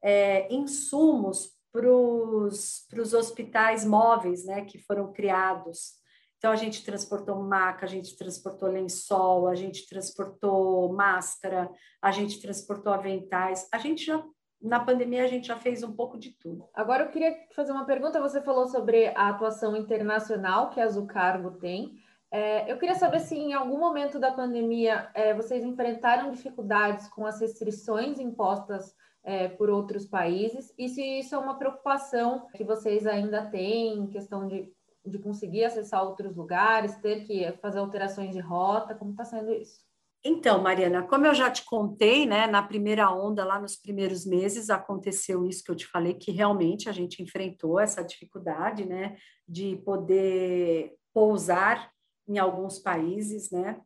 é, 0.00 0.54
insumos 0.54 1.50
para 1.72 1.90
os 1.90 3.12
hospitais 3.12 3.84
móveis, 3.84 4.44
né, 4.44 4.64
que 4.64 4.78
foram 4.78 5.12
criados. 5.12 5.94
Então, 6.36 6.52
a 6.52 6.56
gente 6.56 6.84
transportou 6.84 7.42
maca, 7.42 7.86
a 7.86 7.88
gente 7.88 8.16
transportou 8.16 8.68
lençol, 8.68 9.48
a 9.48 9.56
gente 9.56 9.84
transportou 9.88 10.92
máscara, 10.92 11.68
a 12.00 12.12
gente 12.12 12.40
transportou 12.40 12.92
aventais. 12.92 13.66
A 13.74 13.78
gente 13.78 14.06
já 14.06 14.22
na 14.62 14.78
pandemia 14.78 15.24
a 15.24 15.28
gente 15.28 15.48
já 15.48 15.56
fez 15.56 15.82
um 15.82 15.92
pouco 15.92 16.16
de 16.16 16.36
tudo. 16.38 16.68
Agora 16.72 17.04
eu 17.04 17.10
queria 17.10 17.34
fazer 17.52 17.72
uma 17.72 17.84
pergunta. 17.84 18.20
Você 18.20 18.40
falou 18.42 18.68
sobre 18.68 19.08
a 19.08 19.28
atuação 19.28 19.76
internacional 19.76 20.70
que 20.70 20.80
a 20.80 20.84
Azucargo 20.84 21.58
tem. 21.58 21.96
É, 22.30 22.70
eu 22.70 22.78
queria 22.78 22.94
saber 22.94 23.20
se 23.20 23.34
em 23.34 23.54
algum 23.54 23.78
momento 23.78 24.18
da 24.18 24.30
pandemia 24.30 25.10
é, 25.14 25.32
vocês 25.32 25.64
enfrentaram 25.64 26.30
dificuldades 26.30 27.08
com 27.08 27.24
as 27.24 27.40
restrições 27.40 28.18
impostas 28.18 28.94
é, 29.24 29.48
por 29.48 29.70
outros 29.70 30.04
países 30.04 30.72
e 30.76 30.88
se 30.88 31.02
isso 31.20 31.34
é 31.34 31.38
uma 31.38 31.58
preocupação 31.58 32.46
que 32.54 32.64
vocês 32.64 33.06
ainda 33.06 33.46
têm, 33.46 34.06
questão 34.08 34.46
de, 34.46 34.70
de 35.04 35.18
conseguir 35.18 35.64
acessar 35.64 36.04
outros 36.04 36.36
lugares, 36.36 36.96
ter 36.96 37.24
que 37.24 37.50
fazer 37.62 37.78
alterações 37.78 38.34
de 38.34 38.40
rota, 38.40 38.94
como 38.94 39.12
está 39.12 39.24
sendo 39.24 39.50
isso? 39.50 39.88
Então, 40.22 40.60
Mariana, 40.60 41.04
como 41.04 41.26
eu 41.26 41.34
já 41.34 41.50
te 41.50 41.64
contei, 41.64 42.26
né, 42.26 42.46
na 42.46 42.62
primeira 42.62 43.08
onda, 43.10 43.44
lá 43.44 43.60
nos 43.60 43.76
primeiros 43.76 44.26
meses, 44.26 44.68
aconteceu 44.68 45.46
isso 45.46 45.62
que 45.62 45.70
eu 45.70 45.76
te 45.76 45.86
falei, 45.86 46.14
que 46.14 46.32
realmente 46.32 46.88
a 46.88 46.92
gente 46.92 47.22
enfrentou 47.22 47.78
essa 47.78 48.02
dificuldade, 48.02 48.84
né, 48.84 49.16
de 49.48 49.76
poder 49.76 50.94
pousar 51.14 51.90
em 52.28 52.38
alguns 52.38 52.78
países, 52.78 53.50
né. 53.50 53.80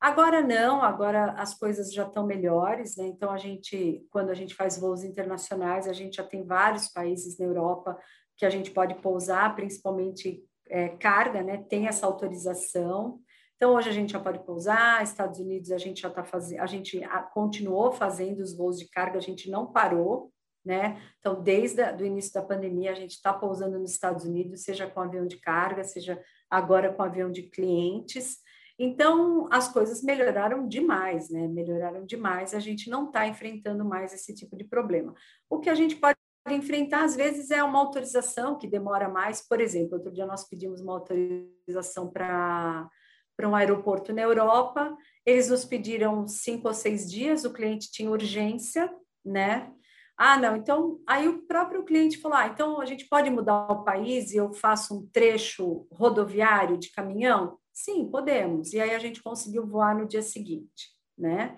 Agora 0.00 0.42
não, 0.42 0.82
agora 0.82 1.32
as 1.32 1.54
coisas 1.54 1.92
já 1.92 2.06
estão 2.06 2.26
melhores, 2.26 2.96
né, 2.96 3.06
então 3.06 3.30
a 3.30 3.38
gente, 3.38 4.06
quando 4.10 4.30
a 4.30 4.34
gente 4.34 4.54
faz 4.54 4.78
voos 4.78 5.02
internacionais, 5.02 5.88
a 5.88 5.94
gente 5.94 6.16
já 6.16 6.24
tem 6.24 6.44
vários 6.44 6.88
países 6.88 7.38
na 7.38 7.46
Europa 7.46 7.98
que 8.36 8.44
a 8.44 8.50
gente 8.50 8.70
pode 8.70 8.96
pousar, 8.96 9.54
principalmente 9.54 10.44
é, 10.68 10.88
carga, 10.88 11.42
né, 11.42 11.64
tem 11.68 11.86
essa 11.86 12.04
autorização, 12.04 13.20
então, 13.56 13.76
hoje 13.76 13.88
a 13.88 13.92
gente 13.92 14.12
já 14.12 14.20
pode 14.20 14.40
pousar, 14.40 15.02
Estados 15.02 15.38
Unidos 15.38 15.70
a 15.70 15.78
gente 15.78 16.02
já 16.02 16.08
está 16.08 16.24
fazendo, 16.24 16.60
a 16.60 16.66
gente 16.66 17.00
continuou 17.32 17.92
fazendo 17.92 18.40
os 18.40 18.54
voos 18.54 18.78
de 18.78 18.88
carga, 18.88 19.16
a 19.16 19.22
gente 19.22 19.48
não 19.50 19.72
parou, 19.72 20.32
né? 20.64 21.00
Então, 21.18 21.42
desde 21.42 21.82
o 21.82 22.04
início 22.04 22.32
da 22.32 22.42
pandemia, 22.42 22.90
a 22.90 22.94
gente 22.94 23.12
está 23.12 23.32
pousando 23.32 23.78
nos 23.78 23.92
Estados 23.92 24.24
Unidos, 24.24 24.64
seja 24.64 24.86
com 24.86 25.00
avião 25.00 25.26
de 25.26 25.38
carga, 25.38 25.84
seja 25.84 26.20
agora 26.50 26.92
com 26.92 27.02
avião 27.02 27.30
de 27.30 27.44
clientes. 27.44 28.38
Então, 28.78 29.48
as 29.52 29.68
coisas 29.68 30.02
melhoraram 30.02 30.66
demais, 30.66 31.30
né? 31.30 31.46
Melhoraram 31.46 32.04
demais, 32.04 32.54
a 32.54 32.60
gente 32.60 32.90
não 32.90 33.06
está 33.06 33.26
enfrentando 33.26 33.84
mais 33.84 34.12
esse 34.12 34.34
tipo 34.34 34.56
de 34.56 34.64
problema. 34.64 35.14
O 35.48 35.60
que 35.60 35.70
a 35.70 35.74
gente 35.74 35.96
pode 35.96 36.18
enfrentar, 36.48 37.04
às 37.04 37.14
vezes, 37.14 37.50
é 37.50 37.62
uma 37.62 37.78
autorização 37.78 38.58
que 38.58 38.66
demora 38.66 39.08
mais. 39.08 39.46
Por 39.46 39.60
exemplo, 39.60 39.94
outro 39.96 40.12
dia 40.12 40.26
nós 40.26 40.48
pedimos 40.48 40.80
uma 40.80 40.94
autorização 40.94 42.10
para 42.10 42.88
para 43.36 43.48
um 43.48 43.54
aeroporto 43.54 44.12
na 44.12 44.22
Europa. 44.22 44.96
Eles 45.26 45.48
nos 45.48 45.64
pediram 45.64 46.26
cinco 46.28 46.68
ou 46.68 46.74
seis 46.74 47.10
dias, 47.10 47.44
o 47.44 47.52
cliente 47.52 47.90
tinha 47.90 48.10
urgência, 48.10 48.88
né? 49.24 49.72
Ah, 50.16 50.38
não, 50.38 50.56
então 50.56 51.00
aí 51.06 51.28
o 51.28 51.42
próprio 51.42 51.84
cliente 51.84 52.18
falou: 52.18 52.38
ah, 52.38 52.46
então 52.46 52.80
a 52.80 52.84
gente 52.84 53.08
pode 53.08 53.30
mudar 53.30 53.70
o 53.70 53.84
país 53.84 54.32
e 54.32 54.36
eu 54.36 54.52
faço 54.52 54.96
um 54.96 55.06
trecho 55.12 55.86
rodoviário 55.90 56.78
de 56.78 56.92
caminhão? 56.92 57.58
Sim, 57.72 58.08
podemos. 58.08 58.72
E 58.72 58.80
aí 58.80 58.94
a 58.94 58.98
gente 58.98 59.22
conseguiu 59.22 59.66
voar 59.66 59.96
no 59.96 60.06
dia 60.06 60.22
seguinte, 60.22 60.90
né? 61.18 61.56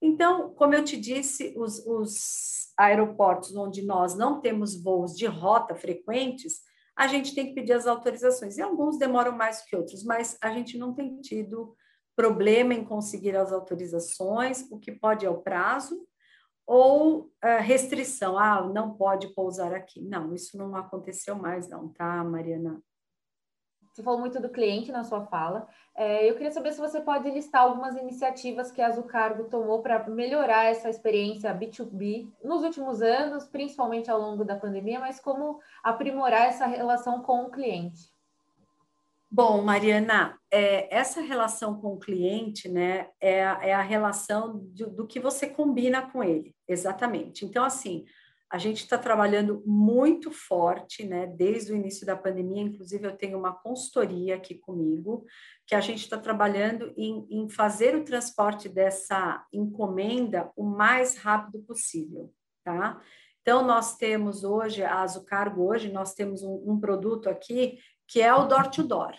Então, 0.00 0.54
como 0.54 0.74
eu 0.74 0.84
te 0.84 0.96
disse, 0.96 1.54
os, 1.56 1.84
os 1.86 2.72
aeroportos 2.78 3.54
onde 3.54 3.84
nós 3.84 4.16
não 4.16 4.40
temos 4.40 4.80
voos 4.80 5.14
de 5.14 5.26
rota 5.26 5.74
frequentes, 5.74 6.62
a 6.96 7.06
gente 7.06 7.34
tem 7.34 7.48
que 7.48 7.54
pedir 7.54 7.72
as 7.72 7.86
autorizações. 7.86 8.56
E 8.56 8.62
alguns 8.62 8.98
demoram 8.98 9.32
mais 9.32 9.62
que 9.64 9.76
outros, 9.76 10.02
mas 10.04 10.38
a 10.40 10.50
gente 10.50 10.78
não 10.78 10.94
tem 10.94 11.20
tido 11.20 11.76
problema 12.16 12.74
em 12.74 12.84
conseguir 12.84 13.36
as 13.36 13.52
autorizações, 13.52 14.68
o 14.70 14.78
que 14.78 14.90
pode 14.90 15.24
é 15.26 15.30
o 15.30 15.42
prazo, 15.42 16.07
ou 16.68 17.20
uh, 17.20 17.62
restrição, 17.62 18.38
ah, 18.38 18.60
não 18.62 18.94
pode 18.94 19.28
pousar 19.28 19.72
aqui. 19.72 20.02
Não, 20.02 20.34
isso 20.34 20.58
não 20.58 20.76
aconteceu 20.76 21.34
mais, 21.34 21.66
não, 21.66 21.88
tá, 21.88 22.22
Mariana? 22.22 22.82
Você 23.90 24.02
falou 24.02 24.20
muito 24.20 24.38
do 24.38 24.50
cliente 24.50 24.92
na 24.92 25.02
sua 25.02 25.24
fala. 25.24 25.66
É, 25.96 26.28
eu 26.28 26.34
queria 26.34 26.52
saber 26.52 26.72
se 26.72 26.78
você 26.78 27.00
pode 27.00 27.28
listar 27.30 27.62
algumas 27.62 27.96
iniciativas 27.96 28.70
que 28.70 28.82
a 28.82 28.88
Azucargo 28.88 29.48
tomou 29.48 29.80
para 29.80 30.06
melhorar 30.10 30.66
essa 30.66 30.90
experiência 30.90 31.54
B2B 31.54 32.30
nos 32.44 32.62
últimos 32.62 33.00
anos, 33.00 33.48
principalmente 33.48 34.10
ao 34.10 34.20
longo 34.20 34.44
da 34.44 34.54
pandemia, 34.54 35.00
mas 35.00 35.18
como 35.18 35.58
aprimorar 35.82 36.48
essa 36.48 36.66
relação 36.66 37.22
com 37.22 37.44
o 37.44 37.50
cliente. 37.50 38.12
Bom, 39.30 39.60
Mariana, 39.62 40.38
é, 40.50 40.94
essa 40.94 41.20
relação 41.20 41.78
com 41.78 41.94
o 41.94 41.98
cliente, 41.98 42.66
né, 42.66 43.08
é, 43.20 43.40
é 43.40 43.74
a 43.74 43.82
relação 43.82 44.58
do, 44.72 45.06
que 45.06 45.20
você 45.20 45.46
combina 45.46 46.10
com 46.10 46.24
ele, 46.24 46.54
exatamente. 46.66 47.44
Então, 47.44 47.62
assim, 47.62 48.06
a 48.50 48.56
gente 48.56 48.78
está 48.78 48.96
trabalhando 48.96 49.62
muito 49.66 50.30
forte, 50.30 51.06
né? 51.06 51.26
Desde 51.26 51.70
o 51.70 51.76
início 51.76 52.06
da 52.06 52.16
pandemia, 52.16 52.62
inclusive 52.62 53.06
eu 53.06 53.14
tenho 53.14 53.38
uma 53.38 53.52
consultoria 53.52 54.36
aqui 54.36 54.54
comigo, 54.54 55.26
que 55.66 55.74
a 55.74 55.80
gente 55.82 56.00
está 56.00 56.16
trabalhando 56.16 56.94
em, 56.96 57.26
em, 57.30 57.48
fazer 57.50 57.94
o 57.94 58.04
transporte 58.04 58.66
dessa 58.66 59.46
encomenda 59.52 60.50
o 60.56 60.64
mais 60.64 61.18
rápido 61.18 61.58
possível, 61.64 62.32
tá? 62.64 62.98
Então, 63.42 63.66
nós 63.66 63.96
temos 63.98 64.44
hoje, 64.44 64.82
a 64.82 65.02
Azucargo 65.02 65.66
hoje, 65.66 65.92
nós 65.92 66.14
temos 66.14 66.42
um, 66.42 66.64
um 66.66 66.80
produto 66.80 67.28
aqui 67.28 67.78
que 68.08 68.20
é 68.20 68.34
o 68.34 68.46
door 68.46 68.70
to 68.70 68.82
door. 68.82 69.14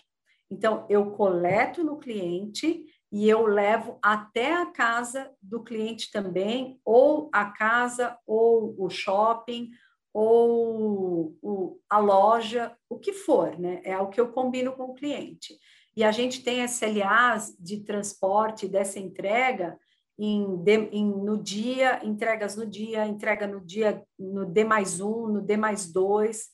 Então, 0.50 0.86
eu 0.90 1.12
coleto 1.12 1.84
no 1.84 1.98
cliente 1.98 2.84
e 3.12 3.30
eu 3.30 3.46
levo 3.46 3.98
até 4.02 4.54
a 4.54 4.66
casa 4.66 5.32
do 5.42 5.64
cliente 5.64 6.12
também, 6.12 6.80
ou 6.84 7.30
a 7.32 7.46
casa, 7.46 8.18
ou 8.26 8.76
o 8.78 8.90
shopping, 8.90 9.70
ou 10.14 11.38
o, 11.42 11.80
a 11.90 12.00
loja, 12.00 12.76
o 12.90 12.98
que 12.98 13.14
for, 13.14 13.58
né? 13.60 13.82
É 13.84 13.98
o 14.00 14.10
que 14.10 14.20
eu 14.20 14.32
combino 14.32 14.74
com 14.74 14.86
o 14.86 14.96
cliente. 14.96 15.58
E 15.96 16.04
a 16.04 16.12
gente 16.12 16.44
tem 16.44 16.64
SLAs 16.64 17.56
de 17.60 17.84
transporte 17.84 18.68
dessa 18.68 19.00
entrega 19.00 19.78
em, 20.18 20.46
em, 20.92 21.06
no 21.06 21.42
dia, 21.42 22.00
entregas 22.04 22.56
no 22.56 22.66
dia, 22.66 23.08
entrega 23.08 23.48
no 23.48 23.62
dia, 23.62 24.04
no 24.18 24.46
D 24.46 24.64
mais 24.64 25.00
um, 25.00 25.28
no 25.28 25.42
D 25.42 25.58
mais 25.58 25.92
dois, 25.92 26.50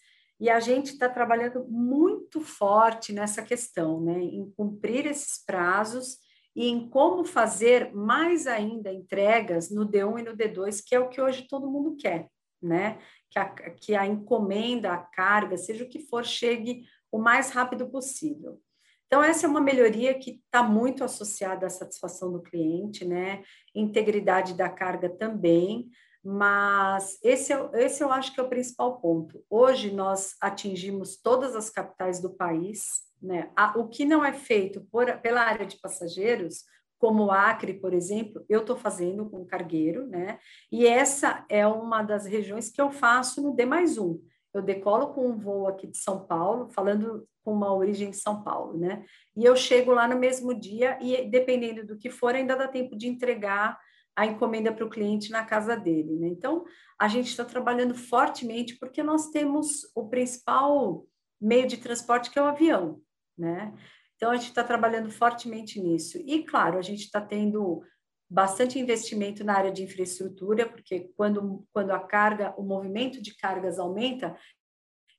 e 0.45 0.49
a 0.49 0.59
gente 0.59 0.91
está 0.91 1.09
trabalhando 1.09 1.65
muito 1.67 2.39
forte 2.39 3.11
nessa 3.11 3.41
questão, 3.41 3.99
né? 3.99 4.19
Em 4.19 4.47
cumprir 4.55 5.07
esses 5.07 5.43
prazos 5.43 6.19
e 6.55 6.67
em 6.67 6.87
como 6.87 7.25
fazer 7.25 7.91
mais 7.95 8.45
ainda 8.45 8.93
entregas 8.93 9.71
no 9.71 9.89
D1 9.89 10.19
e 10.19 10.21
no 10.21 10.37
D2, 10.37 10.83
que 10.85 10.93
é 10.93 10.99
o 10.99 11.09
que 11.09 11.19
hoje 11.19 11.47
todo 11.47 11.71
mundo 11.71 11.97
quer, 11.97 12.29
né? 12.61 12.99
Que 13.31 13.39
a, 13.39 13.49
que 13.71 13.95
a 13.95 14.05
encomenda, 14.05 14.93
a 14.93 14.99
carga, 14.99 15.57
seja 15.57 15.83
o 15.83 15.89
que 15.89 15.97
for, 15.97 16.23
chegue 16.23 16.83
o 17.11 17.17
mais 17.17 17.49
rápido 17.49 17.89
possível. 17.89 18.61
Então, 19.07 19.23
essa 19.23 19.47
é 19.47 19.49
uma 19.49 19.59
melhoria 19.59 20.13
que 20.13 20.43
está 20.45 20.61
muito 20.61 21.03
associada 21.03 21.65
à 21.65 21.71
satisfação 21.71 22.31
do 22.31 22.43
cliente, 22.43 23.03
né? 23.03 23.41
Integridade 23.73 24.53
da 24.53 24.69
carga 24.69 25.09
também. 25.09 25.89
Mas 26.25 27.19
esse, 27.23 27.53
esse 27.73 28.03
eu 28.03 28.11
acho 28.11 28.33
que 28.33 28.39
é 28.39 28.43
o 28.43 28.49
principal 28.49 28.99
ponto. 28.99 29.43
Hoje 29.47 29.91
nós 29.91 30.35
atingimos 30.41 31.17
todas 31.21 31.55
as 31.55 31.69
capitais 31.69 32.19
do 32.19 32.31
país, 32.31 33.03
né? 33.21 33.51
O 33.75 33.87
que 33.87 34.03
não 34.03 34.25
é 34.25 34.33
feito 34.33 34.81
por, 34.91 35.05
pela 35.19 35.41
área 35.41 35.67
de 35.67 35.77
passageiros, 35.79 36.63
como 36.97 37.29
Acre, 37.29 37.75
por 37.75 37.93
exemplo, 37.93 38.43
eu 38.49 38.61
estou 38.61 38.75
fazendo 38.75 39.29
com 39.29 39.45
cargueiro, 39.45 40.07
né? 40.07 40.39
E 40.71 40.87
essa 40.87 41.45
é 41.47 41.67
uma 41.67 42.01
das 42.01 42.25
regiões 42.25 42.69
que 42.69 42.81
eu 42.81 42.89
faço 42.89 43.43
no 43.43 43.55
D 43.55 43.63
mais 43.63 43.99
um. 43.99 44.19
Eu 44.51 44.63
decolo 44.63 45.13
com 45.13 45.27
um 45.27 45.37
voo 45.37 45.67
aqui 45.67 45.85
de 45.85 45.97
São 45.97 46.25
Paulo, 46.25 46.69
falando 46.69 47.27
com 47.43 47.53
uma 47.53 47.71
origem 47.71 48.09
de 48.09 48.17
São 48.17 48.41
Paulo, 48.41 48.75
né? 48.79 49.05
E 49.37 49.45
eu 49.45 49.55
chego 49.55 49.91
lá 49.91 50.07
no 50.07 50.17
mesmo 50.17 50.59
dia 50.59 50.97
e, 50.99 51.29
dependendo 51.29 51.85
do 51.85 51.97
que 51.97 52.09
for, 52.09 52.33
ainda 52.33 52.55
dá 52.55 52.67
tempo 52.67 52.95
de 52.95 53.07
entregar 53.07 53.79
a 54.15 54.25
encomenda 54.25 54.71
para 54.71 54.85
o 54.85 54.89
cliente 54.89 55.31
na 55.31 55.43
casa 55.43 55.75
dele. 55.75 56.15
Né? 56.15 56.27
Então, 56.27 56.65
a 56.99 57.07
gente 57.07 57.27
está 57.29 57.43
trabalhando 57.43 57.93
fortemente 57.93 58.77
porque 58.79 59.03
nós 59.03 59.29
temos 59.29 59.91
o 59.93 60.07
principal 60.07 61.05
meio 61.41 61.67
de 61.67 61.77
transporte 61.77 62.31
que 62.31 62.39
é 62.39 62.41
o 62.41 62.45
avião. 62.45 63.01
Né? 63.37 63.73
Então, 64.15 64.31
a 64.31 64.35
gente 64.35 64.49
está 64.49 64.63
trabalhando 64.63 65.11
fortemente 65.11 65.81
nisso. 65.81 66.17
E, 66.25 66.43
claro, 66.43 66.77
a 66.77 66.81
gente 66.81 67.01
está 67.01 67.19
tendo 67.19 67.83
bastante 68.29 68.79
investimento 68.79 69.43
na 69.43 69.55
área 69.55 69.71
de 69.71 69.83
infraestrutura, 69.83 70.67
porque 70.67 71.11
quando, 71.15 71.65
quando 71.71 71.91
a 71.91 71.99
carga, 71.99 72.53
o 72.57 72.63
movimento 72.63 73.21
de 73.21 73.35
cargas 73.35 73.77
aumenta, 73.77 74.35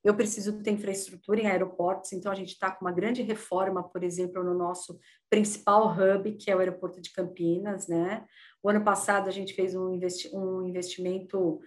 eu 0.03 0.15
preciso 0.15 0.61
ter 0.61 0.71
infraestrutura 0.71 1.41
em 1.41 1.47
aeroportos, 1.47 2.13
então 2.13 2.31
a 2.31 2.35
gente 2.35 2.53
está 2.53 2.71
com 2.71 2.85
uma 2.85 2.91
grande 2.91 3.21
reforma, 3.21 3.83
por 3.83 4.03
exemplo, 4.03 4.43
no 4.43 4.53
nosso 4.53 4.97
principal 5.29 5.91
hub, 5.91 6.31
que 6.37 6.49
é 6.49 6.55
o 6.55 6.59
aeroporto 6.59 7.01
de 7.01 7.11
Campinas, 7.11 7.87
né? 7.87 8.25
O 8.61 8.69
ano 8.69 8.83
passado 8.83 9.27
a 9.27 9.31
gente 9.31 9.53
fez 9.53 9.75
um, 9.75 9.93
investi 9.93 10.29
um 10.35 10.67
investimento 10.67 11.59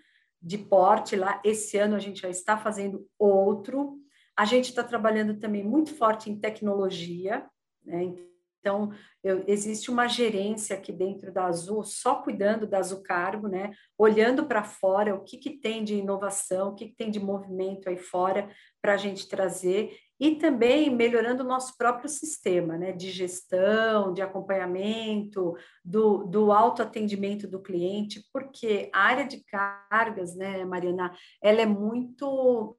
de 0.42 0.58
porte 0.58 1.16
lá, 1.16 1.40
esse 1.44 1.76
ano 1.76 1.94
a 1.94 1.98
gente 1.98 2.22
já 2.22 2.28
está 2.28 2.56
fazendo 2.56 3.06
outro. 3.18 3.98
A 4.36 4.44
gente 4.44 4.70
está 4.70 4.82
trabalhando 4.82 5.38
também 5.38 5.62
muito 5.62 5.94
forte 5.94 6.30
em 6.30 6.40
tecnologia, 6.40 7.46
né? 7.84 8.14
Então, 8.60 8.92
eu, 9.24 9.42
existe 9.46 9.90
uma 9.90 10.06
gerência 10.06 10.76
aqui 10.76 10.92
dentro 10.92 11.32
da 11.32 11.46
Azul, 11.46 11.82
só 11.82 12.16
cuidando 12.16 12.66
da 12.66 12.78
Azul 12.78 13.02
Cargo, 13.02 13.48
né? 13.48 13.72
Olhando 13.96 14.46
para 14.46 14.62
fora, 14.62 15.14
o 15.14 15.24
que, 15.24 15.38
que 15.38 15.50
tem 15.58 15.82
de 15.82 15.94
inovação, 15.94 16.68
o 16.68 16.74
que, 16.74 16.88
que 16.88 16.94
tem 16.94 17.10
de 17.10 17.18
movimento 17.18 17.88
aí 17.88 17.96
fora 17.96 18.50
para 18.80 18.94
a 18.94 18.96
gente 18.98 19.28
trazer 19.28 19.96
e 20.20 20.36
também 20.36 20.94
melhorando 20.94 21.42
o 21.42 21.46
nosso 21.46 21.74
próprio 21.78 22.06
sistema 22.06 22.76
né, 22.76 22.92
de 22.92 23.10
gestão, 23.10 24.12
de 24.12 24.20
acompanhamento, 24.20 25.56
do, 25.82 26.24
do 26.24 26.52
autoatendimento 26.52 27.48
do 27.48 27.62
cliente, 27.62 28.22
porque 28.30 28.90
a 28.92 29.00
área 29.00 29.26
de 29.26 29.42
cargas, 29.44 30.36
né, 30.36 30.62
Mariana, 30.66 31.16
ela 31.42 31.62
é 31.62 31.66
muito 31.66 32.76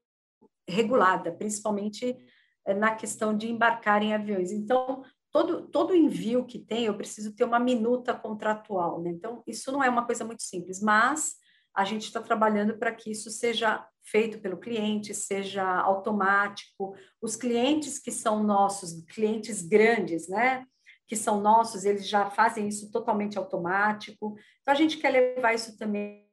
regulada, 0.70 1.32
principalmente 1.32 2.16
eh, 2.66 2.76
na 2.76 2.94
questão 2.96 3.36
de 3.36 3.50
embarcar 3.50 4.04
em 4.04 4.14
aviões. 4.14 4.52
Então, 4.52 5.04
todo, 5.32 5.68
todo 5.68 5.96
envio 5.96 6.46
que 6.46 6.60
tem, 6.60 6.86
eu 6.86 6.96
preciso 6.96 7.36
ter 7.36 7.44
uma 7.44 7.60
minuta 7.60 8.14
contratual, 8.14 9.02
né? 9.02 9.10
Então, 9.10 9.42
isso 9.48 9.72
não 9.72 9.84
é 9.84 9.90
uma 9.90 10.06
coisa 10.06 10.24
muito 10.24 10.44
simples, 10.44 10.80
mas 10.80 11.36
a 11.74 11.86
gente 11.86 12.04
está 12.04 12.22
trabalhando 12.22 12.78
para 12.78 12.92
que 12.92 13.10
isso 13.10 13.32
seja 13.32 13.84
feito 14.04 14.40
pelo 14.40 14.58
cliente, 14.58 15.14
seja 15.14 15.64
automático. 15.64 16.96
Os 17.22 17.36
clientes 17.36 18.00
que 18.00 18.12
são 18.12 18.44
nossos, 18.44 19.04
clientes 19.06 19.62
grandes, 19.62 20.28
né? 20.28 20.66
Que 21.08 21.16
são 21.16 21.42
nossos, 21.42 21.86
eles 21.86 22.08
já 22.08 22.30
fazem 22.30 22.68
isso 22.68 22.92
totalmente 22.92 23.38
automático. 23.38 24.36
Então, 24.62 24.74
a 24.74 24.78
gente 24.78 24.98
quer 24.98 25.10
levar 25.10 25.54
isso 25.54 25.78
também 25.78 26.30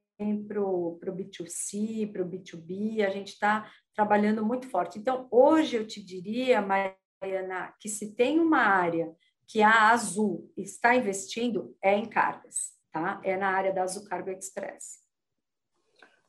para 0.46 0.60
o 0.60 0.98
B2C, 1.00 2.10
para 2.12 2.22
o 2.22 2.28
B2B, 2.28 3.04
a 3.04 3.10
gente 3.10 3.34
está 3.34 3.70
trabalhando 3.94 4.44
muito 4.44 4.68
forte. 4.68 4.98
Então, 4.98 5.28
hoje 5.30 5.76
eu 5.76 5.86
te 5.86 6.02
diria, 6.02 6.60
Mariana, 6.60 7.72
que 7.80 7.88
se 7.88 8.14
tem 8.14 8.40
uma 8.40 8.58
área 8.58 9.14
que 9.46 9.62
a 9.62 9.90
Azul 9.90 10.52
está 10.56 10.94
investindo, 10.94 11.76
é 11.82 11.96
em 11.96 12.04
cargas, 12.04 12.72
tá? 12.92 13.20
É 13.24 13.36
na 13.36 13.48
área 13.48 13.72
da 13.72 13.82
Azul 13.82 14.04
Cargo 14.04 14.30
Express. 14.30 15.07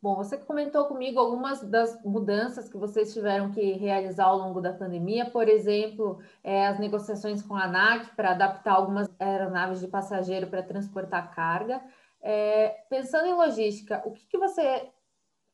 Bom, 0.01 0.15
você 0.15 0.37
comentou 0.37 0.85
comigo 0.85 1.19
algumas 1.19 1.61
das 1.61 2.01
mudanças 2.05 2.69
que 2.69 2.77
vocês 2.77 3.13
tiveram 3.13 3.51
que 3.51 3.73
realizar 3.73 4.27
ao 4.27 4.37
longo 4.37 4.61
da 4.61 4.71
pandemia, 4.71 5.29
por 5.29 5.49
exemplo, 5.49 6.19
é, 6.41 6.67
as 6.67 6.79
negociações 6.79 7.41
com 7.41 7.53
a 7.53 7.65
ANAC 7.65 8.15
para 8.15 8.31
adaptar 8.31 8.75
algumas 8.75 9.09
aeronaves 9.19 9.81
de 9.81 9.89
passageiro 9.89 10.47
para 10.47 10.63
transportar 10.63 11.35
carga. 11.35 11.83
É, 12.21 12.85
pensando 12.89 13.27
em 13.27 13.33
logística, 13.33 14.01
o 14.05 14.11
que, 14.11 14.25
que 14.25 14.37
você 14.37 14.89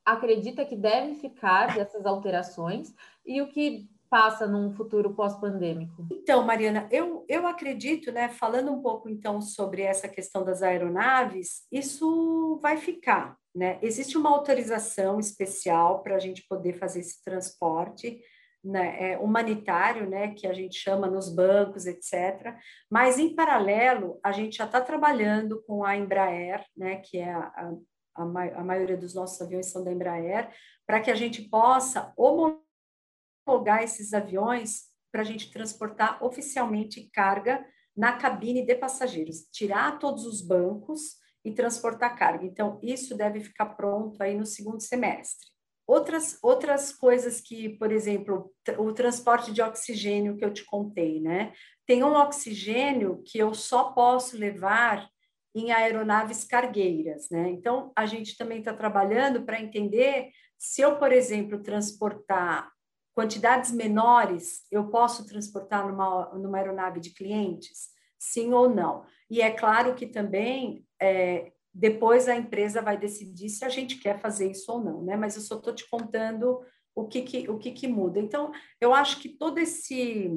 acredita 0.05 0.63
que 0.63 0.75
deve 0.75 1.15
ficar 1.15 1.73
dessas 1.73 2.05
alterações 2.05 2.93
e 3.25 3.41
o 3.41 3.47
que 3.47 3.89
passa 4.08 4.45
num 4.45 4.71
futuro 4.71 5.15
pós-pandêmico? 5.15 6.05
Então, 6.12 6.43
Mariana, 6.43 6.88
eu, 6.91 7.25
eu 7.27 7.47
acredito, 7.47 8.12
né, 8.12 8.29
falando 8.29 8.71
um 8.71 8.79
pouco 8.79 9.10
então 9.10 9.41
sobre 9.41 9.81
essa 9.81 10.08
questão 10.08 10.43
das 10.43 10.62
aeronaves, 10.62 11.65
isso 11.71 12.60
vai 12.62 12.77
ficar, 12.77 13.36
né? 13.56 13.80
Existe 13.82 14.18
uma 14.18 14.30
autorização 14.30 15.20
especial 15.20 16.04
para 16.04 16.15
a 16.15 16.20
gente 16.20 16.46
poder 16.48 16.74
fazer 16.74 17.00
esse 17.00 17.24
transporte, 17.24 18.22
né, 18.62 19.12
é, 19.12 19.18
humanitário, 19.20 20.10
né, 20.10 20.34
que 20.34 20.48
a 20.48 20.54
gente 20.54 20.76
chama 20.78 21.08
nos 21.08 21.30
bancos, 21.30 21.86
etc. 21.86 22.56
Mas, 22.89 23.20
em 23.20 23.36
paralelo, 23.36 24.20
a 24.24 24.32
gente 24.32 24.58
já 24.58 24.65
está 24.65 24.82
trabalhando 24.82 25.63
com 25.68 25.84
a 25.84 25.96
Embraer, 25.96 26.65
né, 26.76 26.98
que 26.98 27.20
é 27.20 27.32
a, 27.32 27.76
a, 28.15 28.22
a 28.24 28.63
maioria 28.63 28.98
dos 28.98 29.13
nossos 29.13 29.39
aviões 29.39 29.68
são 29.68 29.84
da 29.84 29.91
Embraer, 29.91 30.50
para 30.86 31.00
que 31.00 31.12
a 31.12 31.15
gente 31.15 31.44
possa 31.44 32.12
homologar 32.18 33.84
esses 33.84 34.13
aviões 34.13 34.86
para 35.12 35.22
a 35.22 35.26
gente 35.26 35.52
transportar 35.52 36.22
oficialmente 36.24 37.08
carga 37.13 37.63
na 37.96 38.18
cabine 38.18 38.65
de 38.65 38.76
passageiros, 38.76 39.48
tirar 39.52 40.00
todos 40.00 40.26
os 40.26 40.41
bancos 40.41 41.24
e 41.45 41.53
transportar 41.53 42.17
carga. 42.17 42.43
Então, 42.43 42.79
isso 42.81 43.15
deve 43.15 43.39
ficar 43.39 43.67
pronto 43.67 44.21
aí 44.21 44.36
no 44.36 44.45
segundo 44.45 44.81
semestre. 44.81 45.47
Outras, 45.88 46.39
outras 46.41 46.91
coisas 46.91 47.39
que, 47.39 47.69
por 47.77 47.91
exemplo, 47.91 48.51
o 48.79 48.91
transporte 48.91 49.53
de 49.53 49.62
oxigênio 49.62 50.36
que 50.36 50.43
eu 50.43 50.51
te 50.51 50.65
contei, 50.65 51.21
né? 51.21 51.53
Tem 51.86 52.03
um 52.03 52.15
oxigênio 52.15 53.21
que 53.23 53.38
eu 53.38 53.53
só 53.53 53.93
posso 53.93 54.36
levar 54.36 55.08
em 55.53 55.71
aeronaves 55.71 56.43
cargueiras, 56.43 57.29
né? 57.29 57.49
Então, 57.51 57.91
a 57.95 58.08
gente 58.08 58.36
também 58.36 58.60
está 58.60 58.73
trabalhando 58.73 59.43
para 59.43 59.62
entender 59.62 60.31
se 60.58 60.81
eu, 60.81 60.97
por 60.97 61.12
exemplo, 61.12 61.62
transportar 61.62 62.71
quantidades 63.13 63.71
menores, 63.71 64.65
eu 64.71 64.89
posso 64.89 65.25
transportar 65.25 65.88
numa, 65.88 66.34
numa 66.34 66.58
aeronave 66.58 66.99
de 66.99 67.12
clientes? 67.12 67.89
Sim 68.19 68.54
ou 68.54 68.69
não? 68.69 69.06
E 69.30 69.41
é 69.41 69.51
claro 69.51 69.95
que 69.95 70.08
também 70.08 70.86
é, 71.01 71.51
depois 71.73 72.28
a 72.28 72.36
empresa 72.36 72.82
vai 72.82 72.97
decidir 72.97 73.49
se 73.49 73.65
a 73.65 73.69
gente 73.69 73.97
quer 73.97 74.19
fazer 74.19 74.49
isso 74.49 74.71
ou 74.71 74.84
não, 74.84 75.04
né? 75.04 75.15
Mas 75.17 75.36
eu 75.36 75.41
só 75.41 75.58
estou 75.58 75.75
te 75.75 75.89
contando 75.89 76.62
o 76.95 77.06
que, 77.08 77.21
que, 77.21 77.49
o 77.49 77.58
que, 77.58 77.71
que 77.71 77.88
muda. 77.88 78.19
Então, 78.19 78.51
eu 78.80 78.93
acho 78.93 79.19
que 79.19 79.30
todo 79.30 79.58
esse 79.60 80.32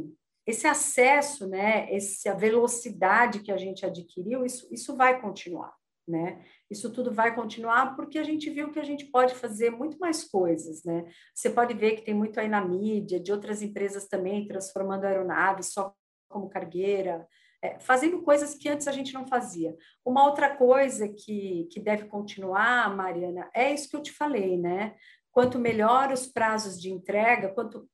esse 0.48 0.66
acesso, 0.66 1.46
né, 1.46 1.94
essa 1.94 2.34
velocidade 2.34 3.40
que 3.40 3.52
a 3.52 3.58
gente 3.58 3.84
adquiriu, 3.84 4.46
isso, 4.46 4.66
isso 4.72 4.96
vai 4.96 5.20
continuar, 5.20 5.74
né? 6.08 6.42
Isso 6.70 6.90
tudo 6.90 7.12
vai 7.12 7.34
continuar 7.34 7.94
porque 7.94 8.18
a 8.18 8.22
gente 8.22 8.48
viu 8.48 8.72
que 8.72 8.78
a 8.78 8.84
gente 8.84 9.04
pode 9.10 9.34
fazer 9.34 9.68
muito 9.68 9.98
mais 9.98 10.24
coisas, 10.24 10.82
né? 10.84 11.04
Você 11.34 11.50
pode 11.50 11.74
ver 11.74 11.96
que 11.96 12.02
tem 12.02 12.14
muito 12.14 12.40
aí 12.40 12.48
na 12.48 12.66
mídia, 12.66 13.20
de 13.20 13.30
outras 13.30 13.60
empresas 13.60 14.08
também 14.08 14.48
transformando 14.48 15.04
aeronaves 15.04 15.70
só 15.70 15.92
como 16.30 16.48
cargueira, 16.48 17.28
é, 17.62 17.78
fazendo 17.80 18.22
coisas 18.22 18.54
que 18.54 18.68
antes 18.68 18.86
a 18.86 18.92
gente 18.92 19.12
não 19.12 19.26
fazia. 19.26 19.76
Uma 20.04 20.24
outra 20.24 20.56
coisa 20.56 21.08
que, 21.08 21.68
que 21.72 21.80
deve 21.80 22.04
continuar, 22.04 22.94
Mariana, 22.94 23.50
é 23.54 23.72
isso 23.72 23.88
que 23.88 23.96
eu 23.96 24.02
te 24.02 24.12
falei, 24.12 24.56
né? 24.56 24.94
Quanto 25.32 25.58
melhor 25.58 26.12
os 26.12 26.26
prazos 26.26 26.80
de 26.80 26.90
entrega, 26.90 27.48
quanto 27.48 27.88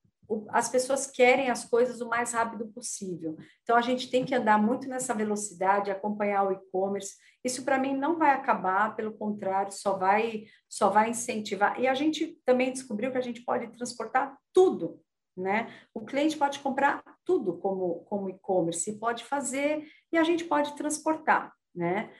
as 0.49 0.69
pessoas 0.69 1.07
querem 1.07 1.51
as 1.51 1.65
coisas 1.65 2.01
o 2.01 2.09
mais 2.09 2.33
rápido 2.33 2.67
possível. 2.69 3.37
Então, 3.63 3.77
a 3.77 3.83
gente 3.83 4.11
tem 4.11 4.25
que 4.25 4.35
andar 4.35 4.59
muito 4.59 4.89
nessa 4.89 5.15
velocidade, 5.15 5.91
acompanhar 5.91 6.45
o 6.45 6.53
e-commerce. 6.53 7.15
Isso, 7.45 7.63
para 7.63 7.79
mim, 7.79 7.95
não 7.95 8.19
vai 8.19 8.31
acabar, 8.31 8.97
pelo 8.97 9.13
contrário, 9.13 9.73
só 9.73 9.99
vai, 9.99 10.45
só 10.69 10.89
vai 10.89 11.11
incentivar. 11.11 11.79
E 11.79 11.87
a 11.87 11.95
gente 11.95 12.39
também 12.45 12.73
descobriu 12.73 13.13
que 13.13 13.19
a 13.19 13.23
gente 13.23 13.45
pode 13.45 13.67
transportar 13.69 14.37
tudo, 14.53 15.01
né? 15.37 15.69
O 15.93 16.05
cliente 16.05 16.37
pode 16.37 16.59
comprar 16.61 17.03
tudo 17.25 17.59
como, 17.59 18.05
como 18.05 18.31
e-commerce, 18.31 18.99
pode 18.99 19.25
fazer 19.25 19.87
e 20.13 20.19
a 20.19 20.25
gente 20.25 20.45
pode 20.45 20.75
transportar, 20.77 21.53
né? 21.75 22.11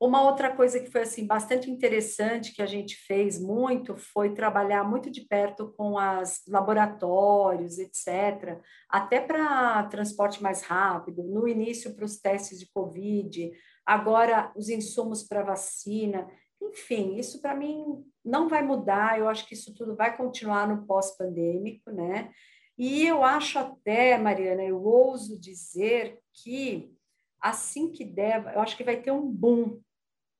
Uma 0.00 0.22
outra 0.22 0.50
coisa 0.56 0.80
que 0.80 0.90
foi 0.90 1.02
assim 1.02 1.26
bastante 1.26 1.70
interessante 1.70 2.54
que 2.54 2.62
a 2.62 2.66
gente 2.66 2.96
fez 2.96 3.38
muito 3.38 3.98
foi 3.98 4.32
trabalhar 4.32 4.82
muito 4.82 5.10
de 5.10 5.20
perto 5.20 5.74
com 5.76 5.98
as 5.98 6.40
laboratórios, 6.48 7.78
etc, 7.78 8.58
até 8.88 9.20
para 9.20 9.82
transporte 9.88 10.42
mais 10.42 10.62
rápido, 10.62 11.22
no 11.22 11.46
início 11.46 11.94
para 11.94 12.06
os 12.06 12.18
testes 12.18 12.58
de 12.58 12.70
COVID, 12.72 13.52
agora 13.84 14.50
os 14.56 14.70
insumos 14.70 15.22
para 15.22 15.42
vacina, 15.42 16.26
enfim, 16.62 17.16
isso 17.16 17.42
para 17.42 17.54
mim 17.54 18.02
não 18.24 18.48
vai 18.48 18.62
mudar, 18.62 19.18
eu 19.18 19.28
acho 19.28 19.46
que 19.46 19.52
isso 19.52 19.74
tudo 19.74 19.94
vai 19.94 20.16
continuar 20.16 20.66
no 20.66 20.86
pós-pandêmico, 20.86 21.90
né? 21.90 22.30
E 22.82 23.06
eu 23.06 23.22
acho 23.22 23.58
até, 23.58 24.16
Mariana, 24.16 24.64
eu 24.64 24.82
ouso 24.82 25.38
dizer 25.38 26.18
que 26.32 26.90
assim 27.38 27.92
que 27.92 28.06
der, 28.06 28.54
eu 28.54 28.60
acho 28.62 28.74
que 28.74 28.82
vai 28.82 28.96
ter 28.96 29.10
um 29.10 29.30
boom, 29.30 29.78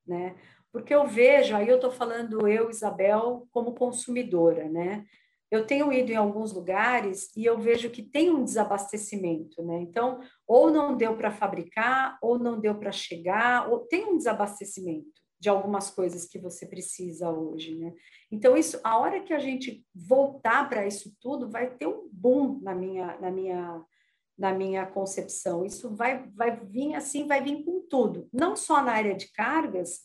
né? 0.07 0.35
Porque 0.73 0.95
eu 0.95 1.07
vejo, 1.07 1.55
aí 1.55 1.69
eu 1.69 1.75
estou 1.75 1.93
falando 1.93 2.49
eu, 2.49 2.71
Isabel, 2.71 3.47
como 3.51 3.75
consumidora, 3.75 4.71
né? 4.71 5.05
Eu 5.51 5.67
tenho 5.67 5.93
ido 5.93 6.13
em 6.13 6.17
alguns 6.17 6.51
lugares 6.51 7.29
e 7.37 7.45
eu 7.45 7.59
vejo 7.59 7.91
que 7.91 8.03
tem 8.03 8.31
um 8.31 8.43
desabastecimento, 8.43 9.63
né? 9.63 9.79
Então, 9.83 10.23
ou 10.47 10.71
não 10.71 10.97
deu 10.97 11.15
para 11.19 11.31
fabricar, 11.31 12.17
ou 12.23 12.39
não 12.39 12.59
deu 12.59 12.75
para 12.75 12.91
chegar, 12.91 13.71
ou 13.71 13.81
tem 13.81 14.07
um 14.07 14.17
desabastecimento 14.17 15.20
de 15.41 15.49
algumas 15.49 15.91
coisas 15.91 16.27
que 16.27 16.39
você 16.39 16.67
precisa 16.67 17.31
hoje, 17.31 17.75
né? 17.75 17.95
Então 18.31 18.57
isso, 18.57 18.79
a 18.85 18.99
hora 18.99 19.23
que 19.23 19.33
a 19.33 19.39
gente 19.39 19.85
voltar 19.95 20.69
para 20.69 20.87
isso 20.87 21.17
tudo, 21.21 21.49
vai 21.49 21.71
ter 21.71 21.87
um 21.87 22.09
boom 22.13 22.61
na 22.61 22.75
minha 22.75 23.19
na 23.19 23.31
minha 23.31 23.85
na 24.39 24.53
minha 24.53 24.87
concepção. 24.87 25.65
Isso 25.65 25.95
vai 25.97 26.29
vai 26.35 26.61
vir 26.61 26.95
assim, 26.95 27.27
vai 27.27 27.43
vir 27.43 27.65
com 27.65 27.81
tudo, 27.89 28.29
não 28.33 28.55
só 28.55 28.83
na 28.83 28.93
área 28.93 29.15
de 29.15 29.33
cargas, 29.33 30.01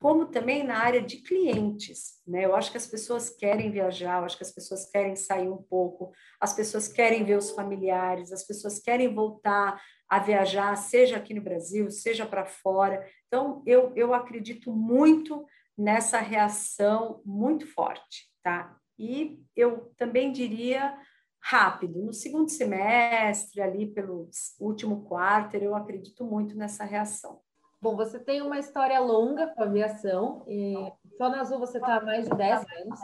como 0.00 0.26
também 0.26 0.62
na 0.62 0.78
área 0.78 1.02
de 1.02 1.18
clientes, 1.18 2.22
né? 2.26 2.44
Eu 2.44 2.54
acho 2.54 2.70
que 2.70 2.76
as 2.76 2.86
pessoas 2.86 3.28
querem 3.28 3.70
viajar, 3.70 4.20
eu 4.20 4.24
acho 4.24 4.36
que 4.36 4.44
as 4.44 4.52
pessoas 4.52 4.88
querem 4.90 5.16
sair 5.16 5.48
um 5.48 5.62
pouco, 5.62 6.12
as 6.40 6.54
pessoas 6.54 6.88
querem 6.88 7.24
ver 7.24 7.36
os 7.36 7.50
familiares, 7.50 8.32
as 8.32 8.44
pessoas 8.44 8.78
querem 8.78 9.12
voltar 9.12 9.82
a 10.08 10.18
viajar, 10.18 10.74
seja 10.76 11.16
aqui 11.16 11.34
no 11.34 11.42
Brasil, 11.42 11.90
seja 11.90 12.24
para 12.24 12.46
fora. 12.46 13.06
Então, 13.26 13.62
eu, 13.66 13.92
eu 13.94 14.14
acredito 14.14 14.72
muito 14.72 15.44
nessa 15.76 16.18
reação 16.18 17.20
muito 17.24 17.66
forte, 17.66 18.28
tá? 18.42 18.76
E 18.98 19.40
eu 19.54 19.92
também 19.96 20.32
diria 20.32 20.98
rápido, 21.40 22.02
no 22.02 22.12
segundo 22.12 22.50
semestre, 22.50 23.60
ali 23.60 23.86
pelo 23.86 24.28
último 24.58 25.04
quarto, 25.04 25.56
eu 25.56 25.74
acredito 25.74 26.24
muito 26.24 26.56
nessa 26.56 26.84
reação. 26.84 27.40
Bom, 27.80 27.94
você 27.94 28.18
tem 28.18 28.42
uma 28.42 28.58
história 28.58 28.98
longa 28.98 29.46
com 29.48 29.62
a 29.62 29.66
aviação, 29.66 30.44
e 30.48 30.74
só 31.16 31.28
na 31.28 31.40
Azul 31.40 31.60
você 31.60 31.78
está 31.78 31.96
há 31.96 32.04
mais 32.04 32.28
de 32.28 32.36
10 32.36 32.58
anos. 32.58 33.00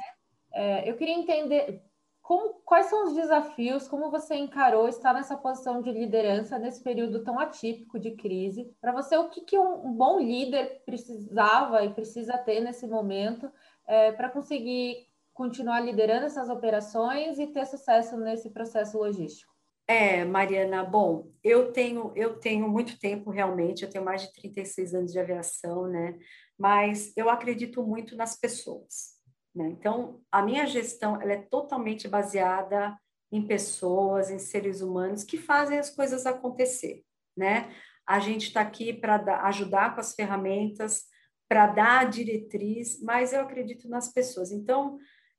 É, 0.52 0.90
eu 0.90 0.96
queria 0.96 1.14
entender 1.14 1.80
como, 2.24 2.54
quais 2.64 2.86
são 2.86 3.04
os 3.04 3.14
desafios, 3.14 3.86
como 3.86 4.10
você 4.10 4.34
encarou 4.34 4.88
estar 4.88 5.12
nessa 5.12 5.36
posição 5.36 5.82
de 5.82 5.92
liderança 5.92 6.58
nesse 6.58 6.82
período 6.82 7.22
tão 7.22 7.38
atípico 7.38 7.98
de 7.98 8.12
crise? 8.12 8.74
Para 8.80 8.92
você, 8.92 9.14
o 9.18 9.28
que, 9.28 9.42
que 9.42 9.58
um, 9.58 9.88
um, 9.88 9.92
bom 9.92 10.18
líder 10.18 10.82
precisava 10.86 11.84
e 11.84 11.92
precisa 11.92 12.38
ter 12.38 12.60
nesse 12.60 12.86
momento 12.86 13.52
é, 13.86 14.10
para 14.10 14.30
conseguir 14.30 15.06
continuar 15.34 15.80
liderando 15.80 16.24
essas 16.24 16.48
operações 16.48 17.38
e 17.38 17.46
ter 17.48 17.66
sucesso 17.66 18.16
nesse 18.16 18.48
processo 18.48 18.96
logístico? 18.96 19.52
É, 19.86 20.24
Mariana, 20.24 20.82
bom, 20.82 21.30
eu 21.42 21.72
tenho 21.72 22.10
eu 22.16 22.40
tenho 22.40 22.66
muito 22.66 22.98
tempo 22.98 23.30
realmente, 23.30 23.84
eu 23.84 23.90
tenho 23.90 24.02
mais 24.02 24.22
de 24.22 24.32
36 24.32 24.94
anos 24.94 25.12
de 25.12 25.18
aviação, 25.18 25.86
né? 25.86 26.18
Mas 26.58 27.12
eu 27.18 27.28
acredito 27.28 27.82
muito 27.82 28.16
nas 28.16 28.34
pessoas. 28.34 29.13
Né? 29.54 29.68
Então, 29.68 30.20
a 30.30 30.42
minha 30.42 30.66
gestão 30.66 31.20
ela 31.20 31.32
é 31.32 31.42
totalmente 31.42 32.08
baseada 32.08 32.98
em 33.30 33.46
pessoas, 33.46 34.30
em 34.30 34.38
seres 34.38 34.80
humanos 34.80 35.24
que 35.24 35.38
fazem 35.38 35.78
as 35.78 35.90
coisas 35.90 36.26
acontecer. 36.26 37.02
Né? 37.36 37.74
A 38.06 38.18
gente 38.18 38.48
está 38.48 38.60
aqui 38.60 38.92
para 38.92 39.42
ajudar 39.46 39.94
com 39.94 40.00
as 40.00 40.14
ferramentas, 40.14 41.04
para 41.48 41.66
dar 41.66 42.00
a 42.00 42.04
diretriz, 42.04 43.00
mas 43.00 43.32
eu 43.32 43.40
acredito 43.40 43.88
nas 43.88 44.12
pessoas. 44.12 44.50
Então, 44.50 44.98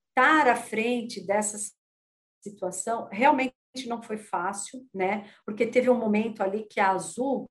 estar 0.10 0.48
à 0.48 0.56
frente 0.56 1.26
dessa 1.26 1.58
situação 2.42 3.10
realmente 3.12 3.54
não 3.88 4.02
foi 4.02 4.18
fácil, 4.18 4.88
né? 4.94 5.30
Porque 5.46 5.66
teve 5.66 5.90
um 5.90 6.00
momento 6.00 6.42
ali 6.42 6.66
que 6.66 6.80
a 6.80 6.92
Azul 6.92 7.50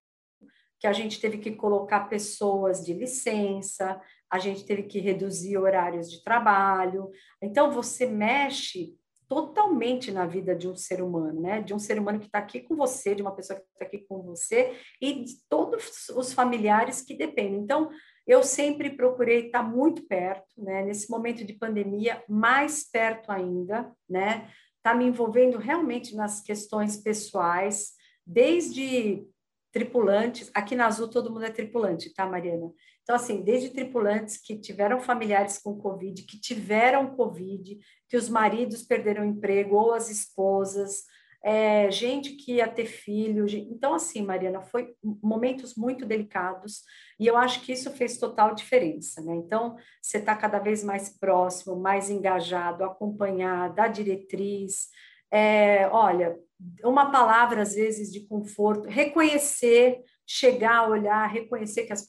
que 0.85 0.87
a 0.87 0.93
gente 0.93 1.19
teve 1.19 1.39
que 1.39 1.53
colocar 1.53 2.11
pessoas 2.11 2.85
de 2.85 2.93
licença, 2.93 3.99
a 4.35 4.39
gente 4.41 4.67
teve 4.67 4.83
que 4.83 4.99
reduzir 4.99 5.57
horários 5.57 6.11
de 6.11 6.25
trabalho. 6.25 7.09
Então, 7.41 7.71
você 7.71 8.05
mexe 8.05 8.93
totalmente 9.29 10.11
na 10.11 10.27
vida 10.27 10.57
de 10.57 10.69
um 10.69 10.75
ser 10.75 11.01
humano, 11.01 11.41
né? 11.41 11.63
De 11.63 11.73
um 11.73 11.79
ser 11.79 12.01
humano 12.01 12.19
que 12.19 12.27
está 12.27 12.41
aqui 12.41 12.59
com 12.59 12.75
você, 12.75 13.15
de 13.15 13.23
uma 13.23 13.31
pessoa 13.31 13.61
que 13.61 13.65
está 13.65 13.85
aqui 13.85 13.99
com 14.09 14.23
você 14.23 14.77
e 15.01 15.23
de 15.23 15.35
todos 15.49 16.09
os 16.09 16.33
familiares 16.33 17.01
que 17.01 17.15
dependem. 17.15 17.61
Então, 17.61 17.91
eu 18.27 18.43
sempre 18.43 18.91
procurei 18.91 19.47
estar 19.47 19.63
muito 19.63 20.03
perto, 20.03 20.53
né? 20.59 20.83
Nesse 20.83 21.09
momento 21.09 21.45
de 21.45 21.53
pandemia, 21.53 22.21
mais 22.29 22.83
perto 22.91 23.31
ainda, 23.31 23.89
né? 24.11 24.51
Tá 24.83 24.97
me 24.97 25.05
envolvendo 25.05 25.59
realmente 25.59 26.17
nas 26.17 26.41
questões 26.41 26.97
pessoais, 26.97 27.93
desde 28.27 29.25
tripulantes. 29.73 30.51
Aqui 30.53 30.75
na 30.75 30.87
Azul 30.87 31.09
todo 31.09 31.33
mundo 31.33 31.45
é 31.45 31.51
tripulante, 31.51 32.13
tá, 32.13 32.27
Mariana? 32.27 32.73
Então, 33.05 33.17
assim, 33.17 33.43
desde 33.43 33.71
tripulantes 33.71 34.39
que 34.39 34.59
tiveram 34.59 34.99
familiares 34.99 35.59
com 35.59 35.79
Covid, 35.79 36.23
que 36.23 36.41
tiveram 36.41 37.15
Covid, 37.15 37.79
que 38.09 38.17
os 38.17 38.31
maridos 38.31 38.83
perderam 38.83 39.25
emprego, 39.25 39.77
ou 39.77 39.93
as 39.93 40.11
esposas, 40.11 41.05
é, 41.45 41.91
gente 41.91 42.31
que 42.31 42.55
ia 42.55 42.67
ter 42.67 42.87
filho. 42.87 43.47
Então, 43.47 43.93
assim, 43.93 44.23
Mariana, 44.23 44.63
foi 44.63 44.95
momentos 45.23 45.75
muito 45.77 46.07
delicados 46.07 46.83
e 47.21 47.27
eu 47.27 47.37
acho 47.37 47.61
que 47.61 47.73
isso 47.73 47.91
fez 47.91 48.17
total 48.17 48.55
diferença, 48.55 49.21
né? 49.21 49.35
Então, 49.35 49.77
você 50.01 50.17
está 50.17 50.35
cada 50.35 50.59
vez 50.59 50.83
mais 50.83 51.11
próximo, 51.11 51.77
mais 51.77 52.09
engajado, 52.09 52.83
acompanhar, 52.83 53.75
dar 53.75 53.89
diretriz. 53.89 54.89
É, 55.31 55.87
olha, 55.89 56.39
uma 56.83 57.11
palavra, 57.11 57.61
às 57.61 57.75
vezes, 57.75 58.11
de 58.11 58.27
conforto, 58.27 58.89
reconhecer, 58.89 60.01
chegar 60.27 60.77
a 60.77 60.89
olhar, 60.89 61.27
reconhecer 61.27 61.85
que 61.85 61.93
as 61.93 62.07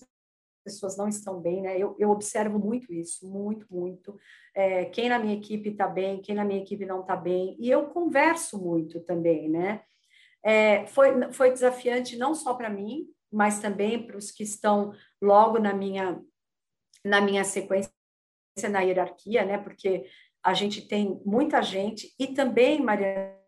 pessoas 0.65 0.97
não 0.97 1.07
estão 1.07 1.39
bem, 1.39 1.61
né? 1.61 1.77
Eu, 1.77 1.95
eu 1.99 2.09
observo 2.09 2.57
muito 2.57 2.91
isso, 2.91 3.29
muito, 3.29 3.67
muito. 3.69 4.19
É, 4.53 4.85
quem 4.85 5.07
na 5.07 5.19
minha 5.19 5.35
equipe 5.35 5.69
está 5.69 5.87
bem, 5.87 6.21
quem 6.21 6.33
na 6.33 6.43
minha 6.43 6.61
equipe 6.61 6.85
não 6.85 7.01
está 7.01 7.15
bem, 7.15 7.55
e 7.59 7.69
eu 7.69 7.85
converso 7.85 8.57
muito 8.61 8.99
também, 9.01 9.47
né? 9.47 9.83
É, 10.43 10.85
foi, 10.87 11.31
foi 11.31 11.51
desafiante 11.51 12.17
não 12.17 12.33
só 12.33 12.55
para 12.55 12.69
mim, 12.69 13.07
mas 13.31 13.59
também 13.59 14.05
para 14.05 14.17
os 14.17 14.31
que 14.31 14.43
estão 14.43 14.91
logo 15.21 15.59
na 15.59 15.73
minha, 15.73 16.19
na 17.03 17.21
minha 17.21 17.43
sequência, 17.43 17.91
na 18.69 18.81
hierarquia, 18.81 19.45
né? 19.45 19.57
Porque 19.59 20.05
a 20.43 20.53
gente 20.53 20.87
tem 20.87 21.21
muita 21.25 21.61
gente, 21.61 22.13
e 22.19 22.27
também, 22.27 22.81
Maria 22.81 23.44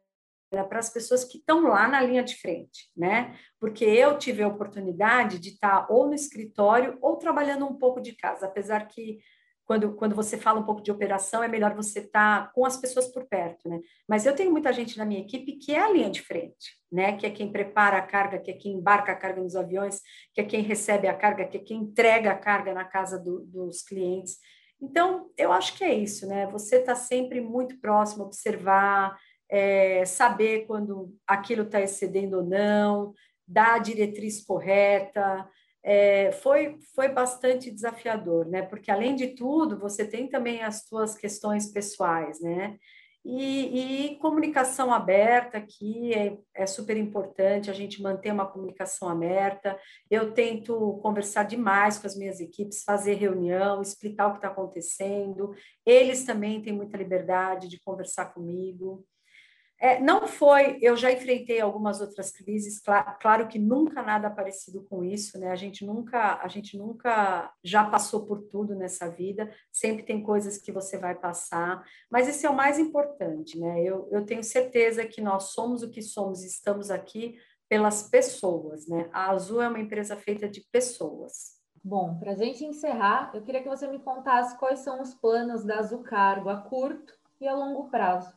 para 0.50 0.80
as 0.80 0.90
pessoas 0.90 1.24
que 1.24 1.38
estão 1.38 1.64
lá 1.64 1.88
na 1.88 2.02
linha 2.02 2.24
de 2.24 2.36
frente, 2.36 2.90
né? 2.96 3.38
Porque 3.60 3.84
eu 3.84 4.18
tive 4.18 4.44
a 4.44 4.48
oportunidade 4.48 5.40
de 5.40 5.50
estar 5.50 5.88
ou 5.90 6.08
no 6.08 6.14
escritório 6.14 6.98
ou 7.02 7.18
trabalhando 7.18 7.66
um 7.66 7.78
pouco 7.78 8.00
de 8.00 8.16
casa, 8.16 8.46
apesar 8.46 8.88
que 8.88 9.20
quando, 9.68 9.94
quando 9.96 10.16
você 10.16 10.38
fala 10.38 10.62
um 10.62 10.66
pouco 10.66 10.82
de 10.82 10.90
operação, 10.90 11.44
é 11.44 11.48
melhor 11.48 11.76
você 11.76 12.00
estar 12.00 12.54
com 12.54 12.66
as 12.66 12.78
pessoas 12.78 13.08
por 13.08 13.28
perto, 13.28 13.68
né? 13.68 13.82
Mas 14.08 14.26
eu 14.26 14.34
tenho 14.34 14.50
muita 14.50 14.72
gente 14.72 14.98
na 14.98 15.06
minha 15.06 15.20
equipe 15.20 15.58
que 15.58 15.76
é 15.76 15.80
a 15.80 15.92
linha 15.92 16.10
de 16.10 16.22
frente, 16.22 16.78
né? 16.90 17.18
Que 17.18 17.26
é 17.26 17.30
quem 17.30 17.52
prepara 17.52 17.98
a 17.98 18.02
carga, 18.02 18.40
que 18.40 18.50
é 18.50 18.54
quem 18.54 18.76
embarca 18.76 19.12
a 19.12 19.16
carga 19.16 19.42
nos 19.42 19.58
aviões, 19.58 20.00
que 20.34 20.40
é 20.40 20.46
quem 20.46 20.62
recebe 20.62 21.10
a 21.10 21.14
carga, 21.14 21.46
que 21.46 21.58
é 21.58 21.60
quem 21.60 21.80
entrega 21.80 22.32
a 22.32 22.38
carga 22.38 22.74
na 22.74 22.86
casa 22.86 23.20
do, 23.20 23.42
dos 23.42 23.82
clientes. 23.82 24.38
Então, 24.82 25.30
eu 25.38 25.52
acho 25.52 25.76
que 25.76 25.84
é 25.84 25.94
isso, 25.94 26.26
né? 26.28 26.48
Você 26.48 26.78
está 26.78 26.96
sempre 26.96 27.42
muito 27.42 27.78
próximo, 27.82 28.24
observar, 28.24 29.18
é, 29.50 30.06
saber 30.06 30.66
quando 30.66 31.14
aquilo 31.26 31.64
está 31.64 31.82
excedendo 31.82 32.38
ou 32.38 32.44
não, 32.44 33.14
dar 33.48 33.76
a 33.76 33.80
diretriz 33.80 34.44
correta. 34.44 35.48
É, 35.84 36.32
foi, 36.34 36.78
foi 36.94 37.08
bastante 37.08 37.72
desafiador, 37.72 38.46
né? 38.48 38.62
Porque, 38.62 38.92
além 38.92 39.16
de 39.16 39.28
tudo, 39.28 39.80
você 39.80 40.06
tem 40.06 40.28
também 40.28 40.62
as 40.62 40.86
suas 40.86 41.16
questões 41.16 41.72
pessoais, 41.72 42.42
né? 42.42 42.78
E, 43.30 44.12
e, 44.14 44.16
comunicação 44.20 44.94
aberta 44.94 45.58
aqui 45.58 46.14
é, 46.14 46.38
é, 46.56 46.66
super 46.66 46.96
importante, 46.96 47.70
a 47.70 47.74
gente 47.74 48.02
manter 48.02 48.32
uma 48.32 48.46
comunicação 48.46 49.10
aberta. 49.10 49.78
Eu 50.10 50.32
tento 50.34 50.98
conversar 51.02 51.44
demais 51.44 51.98
com 51.98 52.08
as 52.08 52.16
minhas 52.16 52.40
equipes, 52.40 52.84
fazer 52.84 53.16
reunião, 53.16 53.82
explicar 53.82 54.28
o 54.28 54.32
que 54.32 54.38
está 54.38 54.48
acontecendo. 54.48 55.54
Eles 55.86 56.24
também 56.24 56.62
têm 56.62 56.72
muita 56.72 56.96
liberdade 56.96 57.68
de 57.68 57.82
conversar 57.82 58.28
comigo. 58.34 59.06
É, 59.80 60.00
não 60.00 60.28
foi, 60.28 60.80
eu 60.82 60.98
já 60.98 61.12
enfrentei 61.12 61.62
algumas 61.62 62.02
outras 62.02 62.32
crises, 62.32 62.80
claro, 62.80 63.16
claro, 63.20 63.48
que 63.48 63.60
nunca 63.60 64.02
nada 64.02 64.28
parecido 64.28 64.84
com 64.84 65.04
isso, 65.04 65.40
né? 65.40 65.52
A 65.52 65.56
gente 65.56 65.86
nunca, 65.86 66.40
a 66.42 66.48
gente 66.48 66.76
nunca 66.76 67.54
já 67.64 67.84
passou 67.84 68.26
por 68.26 68.42
tudo 68.42 68.74
nessa 68.74 69.08
vida, 69.08 69.52
sempre 69.72 70.02
tem 70.02 70.24
coisas 70.24 70.58
que 70.58 70.72
você 70.72 70.98
vai 70.98 71.14
passar, 71.14 71.84
mas 72.10 72.28
esse 72.28 72.46
é 72.46 72.50
o 72.50 72.56
mais 72.56 72.80
importante, 72.80 73.60
né? 73.60 73.84
Eu, 73.84 74.08
eu 74.12 74.26
tenho 74.26 74.44
certeza 74.44 75.06
que 75.06 75.22
nós 75.22 75.52
somos 75.52 75.84
o 75.84 75.92
que 75.92 76.02
somos, 76.02 76.44
estamos 76.44 76.90
aqui 76.90 77.38
pelas 77.70 78.04
pessoas, 78.04 78.88
né? 78.88 79.10
A 79.14 79.30
Azul 79.30 79.62
é 79.62 79.68
uma 79.68 79.80
empresa 79.80 80.16
feita 80.16 80.48
de 80.50 80.62
pessoas. 80.72 81.58
Bom, 81.84 82.18
para 82.18 82.32
a 82.32 82.36
gente 82.36 82.66
encerrar, 82.66 83.32
eu 83.34 83.44
queria 83.44 83.62
que 83.62 83.70
você 83.70 83.88
me 83.88 84.00
contasse 84.00 84.58
quais 84.58 84.80
são 84.80 85.02
os 85.02 85.14
planos 85.14 85.64
da 85.64 85.80
Azul 85.80 86.02
Cargo 86.04 86.50
a 86.50 86.58
curto 86.58 87.14
e 87.40 87.48
a 87.48 87.56
longo 87.56 87.90
prazo. 87.90 88.37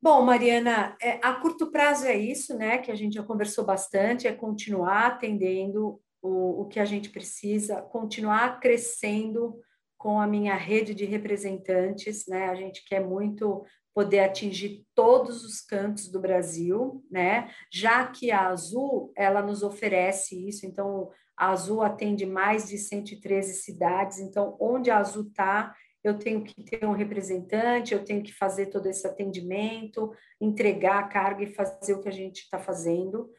Bom, 0.00 0.22
Mariana, 0.22 0.96
é, 1.02 1.18
a 1.22 1.34
curto 1.34 1.72
prazo 1.72 2.06
é 2.06 2.16
isso, 2.16 2.56
né? 2.56 2.78
Que 2.78 2.92
a 2.92 2.94
gente 2.94 3.14
já 3.14 3.22
conversou 3.22 3.64
bastante, 3.64 4.28
é 4.28 4.32
continuar 4.32 5.06
atendendo 5.06 6.00
o, 6.22 6.62
o 6.62 6.68
que 6.68 6.78
a 6.78 6.84
gente 6.84 7.10
precisa, 7.10 7.82
continuar 7.82 8.60
crescendo 8.60 9.58
com 9.96 10.20
a 10.20 10.26
minha 10.26 10.54
rede 10.54 10.94
de 10.94 11.04
representantes, 11.04 12.26
né? 12.28 12.48
A 12.48 12.54
gente 12.54 12.84
quer 12.86 13.04
muito 13.04 13.64
poder 13.92 14.20
atingir 14.20 14.86
todos 14.94 15.44
os 15.44 15.60
cantos 15.60 16.08
do 16.08 16.20
Brasil, 16.20 17.04
né? 17.10 17.50
Já 17.72 18.06
que 18.06 18.30
a 18.30 18.46
Azul, 18.46 19.12
ela 19.16 19.42
nos 19.42 19.64
oferece 19.64 20.48
isso, 20.48 20.64
então 20.64 21.10
a 21.36 21.50
Azul 21.50 21.82
atende 21.82 22.24
mais 22.24 22.68
de 22.68 22.78
113 22.78 23.54
cidades, 23.54 24.20
então 24.20 24.56
onde 24.60 24.88
a 24.92 24.98
Azul 24.98 25.24
está, 25.24 25.74
eu 26.08 26.18
tenho 26.18 26.42
que 26.42 26.62
ter 26.62 26.84
um 26.84 26.92
representante, 26.92 27.94
eu 27.94 28.04
tenho 28.04 28.22
que 28.22 28.32
fazer 28.32 28.66
todo 28.66 28.86
esse 28.86 29.06
atendimento, 29.06 30.12
entregar 30.40 30.98
a 30.98 31.08
carga 31.08 31.44
e 31.44 31.54
fazer 31.54 31.94
o 31.94 32.00
que 32.00 32.08
a 32.08 32.12
gente 32.12 32.42
está 32.42 32.58
fazendo. 32.58 33.30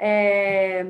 É, 0.00 0.84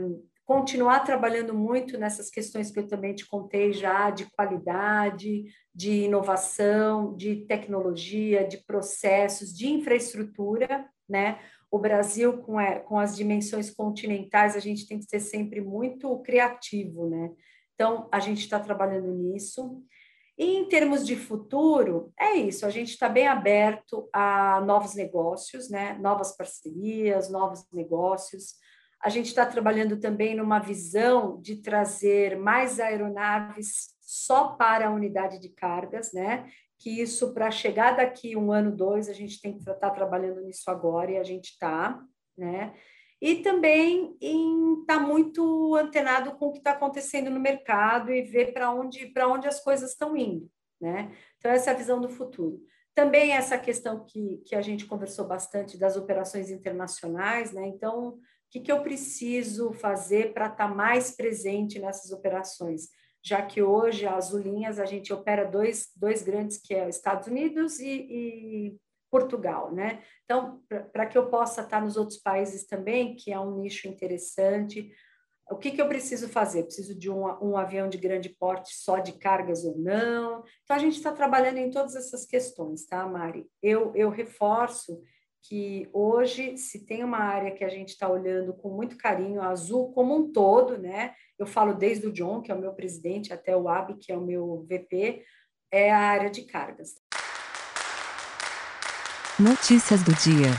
continuar 0.44 1.00
trabalhando 1.00 1.54
muito 1.54 1.98
nessas 1.98 2.30
questões 2.30 2.70
que 2.70 2.78
eu 2.78 2.86
também 2.86 3.14
te 3.14 3.26
contei 3.26 3.72
já, 3.72 4.10
de 4.10 4.26
qualidade, 4.32 5.44
de 5.74 6.04
inovação, 6.04 7.16
de 7.16 7.44
tecnologia, 7.46 8.46
de 8.46 8.58
processos, 8.58 9.56
de 9.56 9.68
infraestrutura, 9.68 10.88
né? 11.08 11.38
O 11.70 11.78
Brasil, 11.78 12.38
com, 12.42 12.58
a, 12.58 12.80
com 12.80 12.98
as 12.98 13.16
dimensões 13.16 13.70
continentais, 13.70 14.54
a 14.54 14.60
gente 14.60 14.86
tem 14.86 14.98
que 14.98 15.06
ser 15.06 15.20
sempre 15.20 15.60
muito 15.60 16.18
criativo, 16.18 17.08
né? 17.08 17.30
Então, 17.74 18.08
a 18.12 18.20
gente 18.20 18.40
está 18.40 18.60
trabalhando 18.60 19.10
nisso. 19.12 19.82
E 20.38 20.56
em 20.56 20.68
termos 20.68 21.06
de 21.06 21.14
futuro, 21.14 22.12
é 22.18 22.34
isso, 22.34 22.64
a 22.64 22.70
gente 22.70 22.90
está 22.90 23.08
bem 23.08 23.28
aberto 23.28 24.08
a 24.12 24.60
novos 24.62 24.94
negócios, 24.94 25.68
né? 25.68 25.96
novas 26.00 26.34
parcerias, 26.36 27.30
novos 27.30 27.66
negócios. 27.72 28.54
A 29.02 29.08
gente 29.08 29.26
está 29.26 29.44
trabalhando 29.44 29.98
também 29.98 30.34
numa 30.34 30.58
visão 30.58 31.40
de 31.40 31.56
trazer 31.56 32.38
mais 32.38 32.80
aeronaves 32.80 33.90
só 34.00 34.48
para 34.54 34.88
a 34.88 34.92
unidade 34.92 35.38
de 35.38 35.48
cargas, 35.48 36.12
né? 36.12 36.48
Que 36.78 37.00
isso, 37.00 37.34
para 37.34 37.50
chegar 37.50 37.96
daqui 37.96 38.36
um 38.36 38.52
ano, 38.52 38.74
dois, 38.74 39.08
a 39.08 39.12
gente 39.12 39.40
tem 39.40 39.52
que 39.52 39.58
estar 39.58 39.74
tá 39.74 39.90
trabalhando 39.90 40.40
nisso 40.40 40.70
agora 40.70 41.12
e 41.12 41.18
a 41.18 41.22
gente 41.22 41.50
está, 41.50 42.00
né? 42.36 42.74
E 43.22 43.36
também 43.36 44.16
estar 44.20 44.98
tá 44.98 45.00
muito 45.00 45.76
antenado 45.76 46.32
com 46.32 46.48
o 46.48 46.52
que 46.52 46.58
está 46.58 46.72
acontecendo 46.72 47.30
no 47.30 47.38
mercado 47.40 48.12
e 48.12 48.22
ver 48.22 48.52
para 48.52 48.70
onde, 48.74 49.12
onde 49.16 49.46
as 49.46 49.62
coisas 49.62 49.90
estão 49.90 50.16
indo, 50.16 50.50
né? 50.80 51.16
Então, 51.38 51.50
essa 51.50 51.70
é 51.70 51.72
a 51.72 51.76
visão 51.76 52.00
do 52.00 52.08
futuro. 52.08 52.60
Também 52.94 53.32
essa 53.32 53.56
questão 53.56 54.04
que, 54.04 54.42
que 54.44 54.54
a 54.54 54.60
gente 54.60 54.86
conversou 54.86 55.26
bastante 55.26 55.78
das 55.78 55.96
operações 55.96 56.50
internacionais, 56.50 57.52
né? 57.52 57.64
Então, 57.66 58.18
que, 58.52 58.60
que 58.60 58.70
eu 58.70 58.82
preciso 58.82 59.72
fazer 59.72 60.34
para 60.34 60.46
estar 60.46 60.68
tá 60.68 60.74
mais 60.74 61.10
presente 61.16 61.78
nessas 61.78 62.12
operações? 62.12 62.88
Já 63.24 63.40
que 63.40 63.62
hoje, 63.62 64.06
as 64.06 64.26
Azulinhas, 64.26 64.78
a 64.78 64.84
gente 64.84 65.12
opera 65.12 65.44
dois, 65.44 65.90
dois 65.96 66.22
grandes, 66.22 66.58
que 66.58 66.74
é 66.74 66.88
Estados 66.88 67.28
Unidos 67.28 67.80
e, 67.80 67.88
e 67.88 68.76
Portugal, 69.12 69.70
né? 69.70 70.02
Então, 70.24 70.62
para 70.90 71.04
que 71.04 71.18
eu 71.18 71.28
possa 71.28 71.60
estar 71.60 71.82
nos 71.82 71.98
outros 71.98 72.18
países 72.18 72.66
também, 72.66 73.14
que 73.14 73.30
é 73.30 73.38
um 73.38 73.58
nicho 73.58 73.86
interessante, 73.86 74.90
o 75.50 75.56
que, 75.56 75.70
que 75.70 75.82
eu 75.82 75.88
preciso 75.88 76.30
fazer? 76.30 76.62
Preciso 76.62 76.98
de 76.98 77.10
um, 77.10 77.24
um 77.42 77.58
avião 77.58 77.90
de 77.90 77.98
grande 77.98 78.30
porte 78.30 78.74
só 78.74 78.98
de 78.98 79.12
cargas 79.12 79.66
ou 79.66 79.76
não? 79.76 80.42
Então, 80.64 80.74
a 80.74 80.78
gente 80.78 80.96
está 80.96 81.12
trabalhando 81.12 81.58
em 81.58 81.70
todas 81.70 81.94
essas 81.94 82.24
questões, 82.24 82.86
tá, 82.86 83.06
Mari? 83.06 83.46
Eu, 83.62 83.94
eu 83.94 84.08
reforço 84.08 85.02
que 85.42 85.90
hoje, 85.92 86.56
se 86.56 86.86
tem 86.86 87.04
uma 87.04 87.18
área 87.18 87.50
que 87.50 87.64
a 87.64 87.68
gente 87.68 87.90
está 87.90 88.08
olhando 88.08 88.54
com 88.54 88.70
muito 88.70 88.96
carinho, 88.96 89.42
a 89.42 89.48
Azul 89.48 89.92
como 89.92 90.16
um 90.16 90.32
todo, 90.32 90.78
né? 90.78 91.14
Eu 91.38 91.46
falo 91.46 91.74
desde 91.74 92.06
o 92.06 92.12
John, 92.12 92.40
que 92.40 92.50
é 92.50 92.54
o 92.54 92.60
meu 92.60 92.72
presidente, 92.72 93.32
até 93.32 93.54
o 93.54 93.68
Ab, 93.68 93.98
que 93.98 94.10
é 94.10 94.16
o 94.16 94.24
meu 94.24 94.64
VP, 94.70 95.22
é 95.70 95.92
a 95.92 95.98
área 95.98 96.30
de 96.30 96.42
cargas. 96.42 97.01
Notícias 99.42 100.04
do 100.04 100.14
dia. 100.14 100.50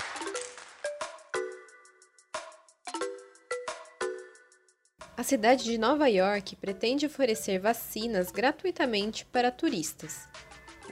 A 5.16 5.24
cidade 5.24 5.64
de 5.64 5.78
Nova 5.78 6.08
York 6.10 6.58
pretende 6.58 7.06
oferecer 7.06 7.60
vacinas 7.60 8.30
gratuitamente 8.30 9.26
para 9.26 9.50
turistas. 9.54 10.28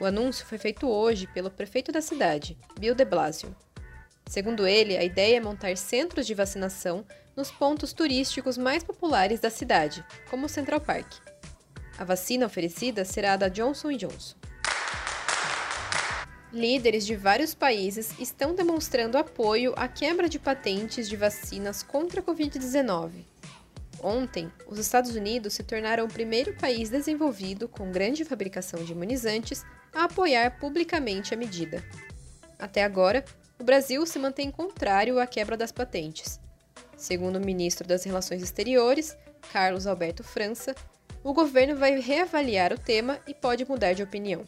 O 0.00 0.06
anúncio 0.06 0.46
foi 0.46 0.56
feito 0.56 0.88
hoje 0.88 1.26
pelo 1.34 1.50
prefeito 1.50 1.92
da 1.92 2.00
cidade, 2.00 2.56
Bill 2.80 2.94
de 2.94 3.04
Blasio. 3.04 3.54
Segundo 4.26 4.66
ele, 4.66 4.96
a 4.96 5.04
ideia 5.04 5.36
é 5.36 5.40
montar 5.40 5.76
centros 5.76 6.26
de 6.26 6.32
vacinação 6.32 7.04
nos 7.36 7.50
pontos 7.50 7.92
turísticos 7.92 8.56
mais 8.56 8.82
populares 8.82 9.38
da 9.38 9.50
cidade, 9.50 10.02
como 10.30 10.48
Central 10.48 10.80
Park. 10.80 11.12
A 11.98 12.04
vacina 12.04 12.46
oferecida 12.46 13.04
será 13.04 13.34
a 13.34 13.36
da 13.36 13.48
Johnson 13.48 13.92
Johnson. 13.92 14.41
Líderes 16.52 17.06
de 17.06 17.16
vários 17.16 17.54
países 17.54 18.12
estão 18.18 18.54
demonstrando 18.54 19.16
apoio 19.16 19.72
à 19.74 19.88
quebra 19.88 20.28
de 20.28 20.38
patentes 20.38 21.08
de 21.08 21.16
vacinas 21.16 21.82
contra 21.82 22.20
a 22.20 22.22
Covid-19. 22.22 23.24
Ontem, 24.02 24.52
os 24.66 24.78
Estados 24.78 25.16
Unidos 25.16 25.54
se 25.54 25.62
tornaram 25.62 26.04
o 26.04 26.12
primeiro 26.12 26.54
país 26.56 26.90
desenvolvido 26.90 27.66
com 27.66 27.90
grande 27.90 28.22
fabricação 28.22 28.84
de 28.84 28.92
imunizantes 28.92 29.64
a 29.94 30.04
apoiar 30.04 30.58
publicamente 30.58 31.32
a 31.32 31.38
medida. 31.38 31.82
Até 32.58 32.84
agora, 32.84 33.24
o 33.58 33.64
Brasil 33.64 34.04
se 34.04 34.18
mantém 34.18 34.50
contrário 34.50 35.18
à 35.18 35.26
quebra 35.26 35.56
das 35.56 35.72
patentes. 35.72 36.38
Segundo 36.98 37.36
o 37.36 37.44
ministro 37.44 37.88
das 37.88 38.04
Relações 38.04 38.42
Exteriores, 38.42 39.16
Carlos 39.50 39.86
Alberto 39.86 40.22
França, 40.22 40.74
o 41.24 41.32
governo 41.32 41.76
vai 41.76 41.98
reavaliar 41.98 42.74
o 42.74 42.78
tema 42.78 43.18
e 43.26 43.32
pode 43.32 43.64
mudar 43.64 43.94
de 43.94 44.02
opinião. 44.02 44.44